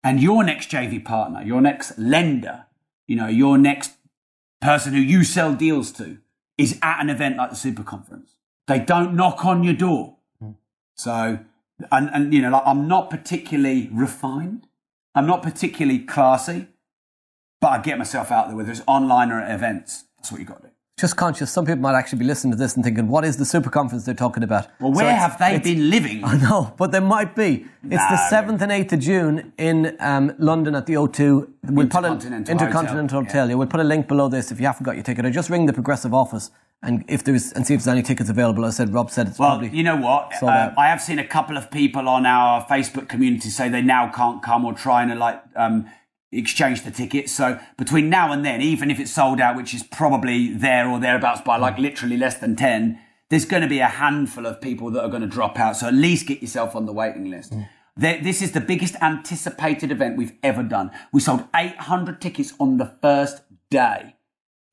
And 0.04 0.22
your 0.22 0.44
next 0.44 0.70
JV 0.70 1.04
partner, 1.04 1.42
your 1.42 1.62
next 1.62 1.98
lender, 1.98 2.66
you 3.08 3.16
know, 3.16 3.28
your 3.28 3.58
next 3.58 3.94
person 4.62 4.94
who 4.94 5.00
you 5.00 5.24
sell 5.24 5.56
deals 5.56 5.92
to 5.94 6.20
is 6.60 6.78
at 6.84 7.02
an 7.02 7.10
event 7.10 7.38
like 7.38 7.50
the 7.50 7.56
Super 7.56 7.84
Conference. 7.84 8.36
They 8.68 8.80
don't 8.80 9.16
knock 9.16 9.46
on 9.46 9.64
your 9.64 9.74
door. 9.74 10.18
Hmm. 10.40 10.52
So, 10.94 11.40
and, 11.92 12.10
and 12.14 12.34
you 12.36 12.42
know, 12.44 12.52
like 12.52 12.64
I'm 12.68 12.88
not 12.88 13.10
particularly 13.10 13.90
refined. 13.92 14.67
I'm 15.18 15.26
not 15.26 15.42
particularly 15.42 15.98
classy, 15.98 16.68
but 17.60 17.70
I 17.70 17.80
get 17.80 17.98
myself 17.98 18.32
out 18.32 18.50
there, 18.50 18.56
whether 18.56 18.72
it's 18.72 18.84
online 18.86 19.32
or 19.32 19.42
at 19.42 19.50
events. 19.50 20.04
That's 20.18 20.32
what 20.32 20.38
you've 20.38 20.48
got 20.48 20.62
to 20.62 20.68
do. 20.68 20.74
Just 20.98 21.16
conscious, 21.16 21.52
some 21.52 21.64
people 21.64 21.82
might 21.82 21.94
actually 21.94 22.18
be 22.18 22.26
listening 22.26 22.50
to 22.54 22.58
this 22.58 22.76
and 22.76 22.84
thinking, 22.84 23.08
what 23.08 23.24
is 23.24 23.38
the 23.38 23.46
super 23.46 23.70
conference 23.70 24.04
they're 24.06 24.16
talking 24.16 24.42
about? 24.42 24.66
Well, 24.80 24.92
where 24.92 25.06
it's- 25.06 25.22
have 25.22 25.38
they 25.38 25.60
been 25.60 25.92
living? 25.92 26.24
I 26.24 26.38
know, 26.38 26.74
but 26.76 26.92
there 26.92 27.02
might 27.02 27.36
be. 27.36 27.68
It's 27.84 28.04
the 28.10 28.18
7th 28.36 28.62
and 28.64 28.72
8th 28.72 28.94
of 28.94 29.00
June 29.00 29.54
in 29.60 29.96
um, 30.00 30.34
London 30.40 30.74
at 30.74 30.88
the 30.88 30.96
O2. 30.96 31.50
We'll 31.66 31.86
put 31.86 32.04
a, 32.04 32.08
Intercontinental 32.08 32.52
Intercontinental 32.52 33.20
Hotel, 33.20 33.42
Hotel. 33.44 33.50
Yeah. 33.50 33.56
we'll 33.56 33.68
put 33.68 33.80
a 33.80 33.84
link 33.84 34.08
below 34.08 34.28
this 34.28 34.52
if 34.52 34.60
you 34.60 34.66
haven't 34.66 34.86
got 34.86 34.96
your 34.96 35.04
ticket. 35.04 35.24
Or 35.24 35.30
just 35.30 35.52
ring 35.52 35.68
the 35.68 35.74
Progressive 35.74 36.16
office 36.16 36.50
and 36.82 37.06
if 37.08 37.24
there's 37.24 37.52
and 37.54 37.66
see 37.68 37.76
if 37.76 37.82
there's 37.84 37.94
any 37.94 38.02
tickets 38.02 38.30
available. 38.32 38.66
I 38.66 38.72
said 38.72 38.92
Rob 38.92 39.12
said 39.12 39.28
it's 39.28 39.38
Well, 39.38 39.60
probably 39.60 39.78
you 39.78 39.84
know 39.84 39.98
what? 39.98 40.34
Uh. 40.42 40.74
I 40.78 40.88
have 40.88 41.02
seen 41.02 41.20
a 41.20 41.28
couple 41.28 41.58
of 41.58 41.70
people 41.70 42.10
on 42.10 42.26
our 42.26 42.66
Facebook 42.66 43.08
community 43.08 43.50
say 43.50 43.70
they 43.70 43.84
now 43.84 44.10
can't 44.10 44.42
come 44.42 44.66
or 44.66 44.74
trying 44.74 45.10
to 45.10 45.16
like 45.16 45.42
um, 45.56 45.88
exchange 46.32 46.84
the 46.84 46.92
tickets. 46.92 47.32
So 47.32 47.60
between 47.78 48.10
now 48.10 48.32
and 48.32 48.46
then, 48.46 48.62
even 48.62 48.92
if 48.92 49.00
it's 49.00 49.12
sold 49.12 49.40
out, 49.40 49.56
which 49.56 49.74
is 49.74 49.84
probably 49.84 50.54
there 50.54 50.90
or 50.90 51.00
thereabouts 51.00 51.42
by 51.42 51.58
like 51.58 51.78
literally 51.78 52.18
less 52.18 52.38
than 52.38 52.56
10, 52.56 53.00
there's 53.30 53.46
going 53.46 53.64
to 53.64 53.70
be 53.70 53.80
a 53.80 53.88
handful 53.88 54.46
of 54.46 54.62
people 54.62 54.92
that 54.92 55.04
are 55.04 55.10
going 55.10 55.22
to 55.22 55.28
drop 55.28 55.60
out. 55.60 55.78
So 55.78 55.88
at 55.88 55.94
least 55.94 56.28
get 56.28 56.42
yourself 56.42 56.76
on 56.76 56.86
the 56.86 56.94
waiting 56.94 57.30
list. 57.30 57.54
Mm. 57.54 57.68
There- 57.96 58.22
This 58.22 58.42
is 58.42 58.52
the 58.52 58.62
biggest 58.62 58.96
anticipated 59.02 59.92
event 59.92 60.18
we've 60.18 60.38
ever 60.44 60.64
done. 60.64 60.92
We 61.12 61.22
sold 61.22 61.46
800 61.56 62.22
tickets 62.22 62.54
on 62.60 62.78
the 62.78 62.94
first 63.02 63.42
day 63.70 64.18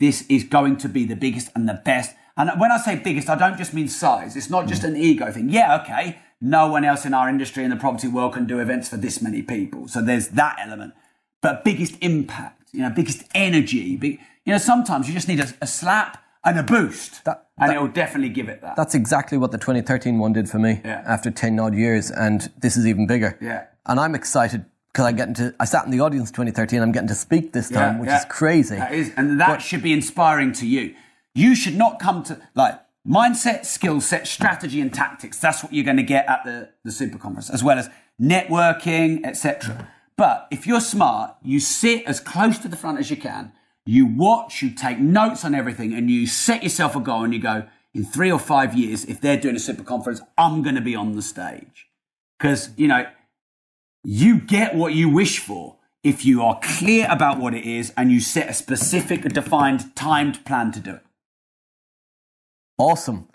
this 0.00 0.26
is 0.28 0.44
going 0.44 0.76
to 0.78 0.88
be 0.88 1.04
the 1.04 1.16
biggest 1.16 1.50
and 1.54 1.68
the 1.68 1.80
best. 1.84 2.14
And 2.36 2.50
when 2.60 2.72
I 2.72 2.78
say 2.78 2.96
biggest, 2.96 3.30
I 3.30 3.36
don't 3.36 3.56
just 3.56 3.72
mean 3.72 3.88
size. 3.88 4.36
It's 4.36 4.50
not 4.50 4.66
just 4.66 4.82
mm. 4.82 4.88
an 4.88 4.96
ego 4.96 5.30
thing. 5.30 5.48
Yeah, 5.48 5.80
okay. 5.80 6.18
No 6.40 6.68
one 6.68 6.84
else 6.84 7.06
in 7.06 7.14
our 7.14 7.28
industry 7.28 7.64
in 7.64 7.70
the 7.70 7.76
property 7.76 8.08
world 8.08 8.34
can 8.34 8.46
do 8.46 8.58
events 8.58 8.88
for 8.88 8.96
this 8.96 9.22
many 9.22 9.40
people. 9.40 9.88
So 9.88 10.02
there's 10.02 10.28
that 10.28 10.56
element. 10.60 10.94
But 11.44 11.62
biggest 11.62 11.96
impact, 12.00 12.70
you 12.72 12.80
know, 12.80 12.88
biggest 12.90 13.22
energy. 13.34 13.96
Big, 13.98 14.18
you 14.46 14.52
know, 14.52 14.58
sometimes 14.58 15.06
you 15.08 15.12
just 15.14 15.28
need 15.28 15.40
a, 15.40 15.46
a 15.60 15.66
slap 15.66 16.24
and 16.42 16.58
a 16.58 16.62
boost. 16.62 17.22
That- 17.26 17.42
and 17.58 17.68
that- 17.70 17.76
it'll 17.76 17.88
definitely 17.88 18.30
give 18.30 18.48
it 18.48 18.62
that. 18.62 18.76
That's 18.76 18.94
exactly 18.94 19.36
what 19.36 19.52
the 19.52 19.58
2013 19.58 20.18
one 20.18 20.32
did 20.32 20.48
for 20.48 20.58
me 20.58 20.80
Yeah. 20.84 21.02
after 21.06 21.30
10 21.30 21.60
odd 21.60 21.74
years, 21.74 22.10
and 22.10 22.50
this 22.58 22.76
is 22.78 22.86
even 22.86 23.06
bigger. 23.06 23.36
Yeah. 23.42 23.64
And 23.86 24.00
I'm 24.00 24.14
excited 24.14 24.64
because 24.90 25.04
I 25.04 25.12
get 25.12 25.28
into 25.28 25.54
I 25.60 25.66
sat 25.66 25.84
in 25.84 25.90
the 25.90 26.00
audience 26.00 26.30
2013. 26.30 26.80
I'm 26.80 26.90
getting 26.92 27.08
to 27.08 27.14
speak 27.14 27.52
this 27.52 27.68
time, 27.68 27.98
which 27.98 28.08
is 28.10 28.24
crazy. 28.30 28.76
That 28.76 28.94
is, 28.94 29.12
and 29.18 29.38
that 29.40 29.48
But- 29.48 29.62
should 29.62 29.82
be 29.82 29.92
inspiring 29.92 30.52
to 30.54 30.66
you. 30.66 30.94
You 31.34 31.54
should 31.54 31.76
not 31.76 32.00
come 32.00 32.22
to 32.24 32.40
like 32.54 32.80
mindset, 33.06 33.66
skill 33.66 34.00
set, 34.00 34.26
strategy, 34.26 34.80
and 34.80 34.92
tactics. 34.94 35.38
That's 35.38 35.62
what 35.62 35.74
you're 35.74 35.84
going 35.84 35.98
to 35.98 36.02
get 36.16 36.26
at 36.26 36.42
the 36.46 36.70
the 36.84 36.90
super 36.90 37.18
conference, 37.18 37.50
as 37.50 37.62
well 37.62 37.78
as 37.78 37.90
networking, 38.20 39.24
etc. 39.26 39.88
But 40.16 40.46
if 40.50 40.66
you're 40.66 40.80
smart, 40.80 41.36
you 41.42 41.58
sit 41.60 42.04
as 42.06 42.20
close 42.20 42.58
to 42.58 42.68
the 42.68 42.76
front 42.76 42.98
as 42.98 43.10
you 43.10 43.16
can. 43.16 43.52
You 43.84 44.06
watch, 44.06 44.62
you 44.62 44.70
take 44.70 44.98
notes 44.98 45.44
on 45.44 45.54
everything, 45.54 45.92
and 45.92 46.10
you 46.10 46.26
set 46.26 46.62
yourself 46.62 46.96
a 46.96 47.00
goal, 47.00 47.24
and 47.24 47.34
you 47.34 47.40
go. 47.40 47.64
In 47.92 48.04
three 48.04 48.32
or 48.32 48.40
five 48.40 48.74
years, 48.74 49.04
if 49.04 49.20
they're 49.20 49.36
doing 49.36 49.54
a 49.54 49.60
super 49.60 49.84
conference, 49.84 50.20
I'm 50.36 50.62
going 50.62 50.74
to 50.74 50.80
be 50.80 50.96
on 50.96 51.12
the 51.12 51.22
stage. 51.22 51.86
Because, 52.36 52.70
you 52.76 52.88
know, 52.88 53.06
you 54.02 54.40
get 54.40 54.74
what 54.74 54.94
you 54.94 55.08
wish 55.08 55.38
for 55.38 55.76
if 56.02 56.24
you 56.24 56.42
are 56.42 56.58
clear 56.60 57.06
about 57.08 57.38
what 57.38 57.54
it 57.54 57.64
is 57.64 57.92
and 57.96 58.10
you 58.10 58.18
set 58.18 58.50
a 58.50 58.52
specific, 58.52 59.22
defined, 59.32 59.94
timed 59.94 60.44
plan 60.44 60.72
to 60.72 60.80
do 60.80 60.94
it. 60.94 61.02
Awesome. 62.78 63.28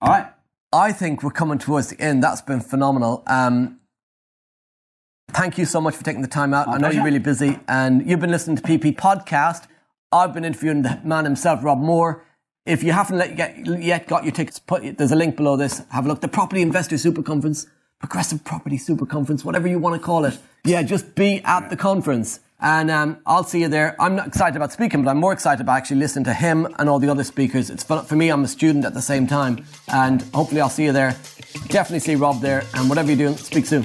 All 0.00 0.10
right. 0.10 0.26
I 0.72 0.90
think 0.90 1.22
we're 1.22 1.30
coming 1.30 1.58
towards 1.58 1.88
the 1.90 2.00
end. 2.00 2.20
That's 2.20 2.42
been 2.42 2.60
phenomenal. 2.60 3.22
Um, 3.28 3.78
thank 5.30 5.58
you 5.58 5.64
so 5.64 5.80
much 5.80 5.96
for 5.96 6.04
taking 6.04 6.22
the 6.22 6.28
time 6.28 6.54
out. 6.54 6.66
My 6.66 6.74
I 6.74 6.78
know 6.78 6.90
you're 6.90 7.04
really 7.04 7.18
busy, 7.18 7.58
and 7.68 8.08
you've 8.08 8.20
been 8.20 8.30
listening 8.30 8.56
to 8.56 8.62
PP 8.62 8.96
Podcast. 8.96 9.66
I've 10.12 10.32
been 10.32 10.44
interviewing 10.44 10.82
the 10.82 11.00
man 11.04 11.24
himself, 11.24 11.64
Rob 11.64 11.78
Moore. 11.78 12.24
If 12.66 12.82
you 12.82 12.92
haven't 12.92 13.18
let, 13.18 13.36
get, 13.36 13.66
yet 13.66 14.06
got 14.06 14.24
your 14.24 14.32
tickets, 14.32 14.58
put, 14.58 14.96
there's 14.96 15.12
a 15.12 15.16
link 15.16 15.36
below 15.36 15.56
this. 15.56 15.82
Have 15.90 16.06
a 16.06 16.08
look. 16.08 16.20
The 16.20 16.28
Property 16.28 16.62
Investor 16.62 16.96
Super 16.96 17.22
Conference, 17.22 17.66
Progressive 17.98 18.42
Property 18.44 18.78
Super 18.78 19.04
Conference, 19.04 19.44
whatever 19.44 19.68
you 19.68 19.78
want 19.78 20.00
to 20.00 20.04
call 20.04 20.24
it. 20.24 20.38
Yeah, 20.64 20.82
just 20.82 21.14
be 21.14 21.42
at 21.44 21.68
the 21.68 21.76
conference. 21.76 22.40
And 22.60 22.90
um, 22.90 23.18
I'll 23.26 23.44
see 23.44 23.60
you 23.60 23.68
there. 23.68 23.94
I'm 24.00 24.16
not 24.16 24.26
excited 24.28 24.56
about 24.56 24.72
speaking, 24.72 25.04
but 25.04 25.10
I'm 25.10 25.18
more 25.18 25.34
excited 25.34 25.60
about 25.60 25.76
actually 25.76 25.98
listening 25.98 26.24
to 26.24 26.32
him 26.32 26.66
and 26.78 26.88
all 26.88 26.98
the 26.98 27.10
other 27.10 27.24
speakers. 27.24 27.68
It's 27.68 27.82
fun 27.82 28.04
for 28.06 28.16
me. 28.16 28.30
I'm 28.30 28.44
a 28.44 28.48
student 28.48 28.86
at 28.86 28.94
the 28.94 29.02
same 29.02 29.26
time, 29.26 29.66
and 29.92 30.22
hopefully 30.32 30.62
I'll 30.62 30.70
see 30.70 30.84
you 30.84 30.92
there. 30.92 31.10
Definitely 31.68 32.00
see 32.00 32.14
Rob 32.14 32.40
there, 32.40 32.64
and 32.72 32.88
whatever 32.88 33.12
you're 33.12 33.28
doing, 33.28 33.36
speak 33.36 33.66
soon. 33.66 33.84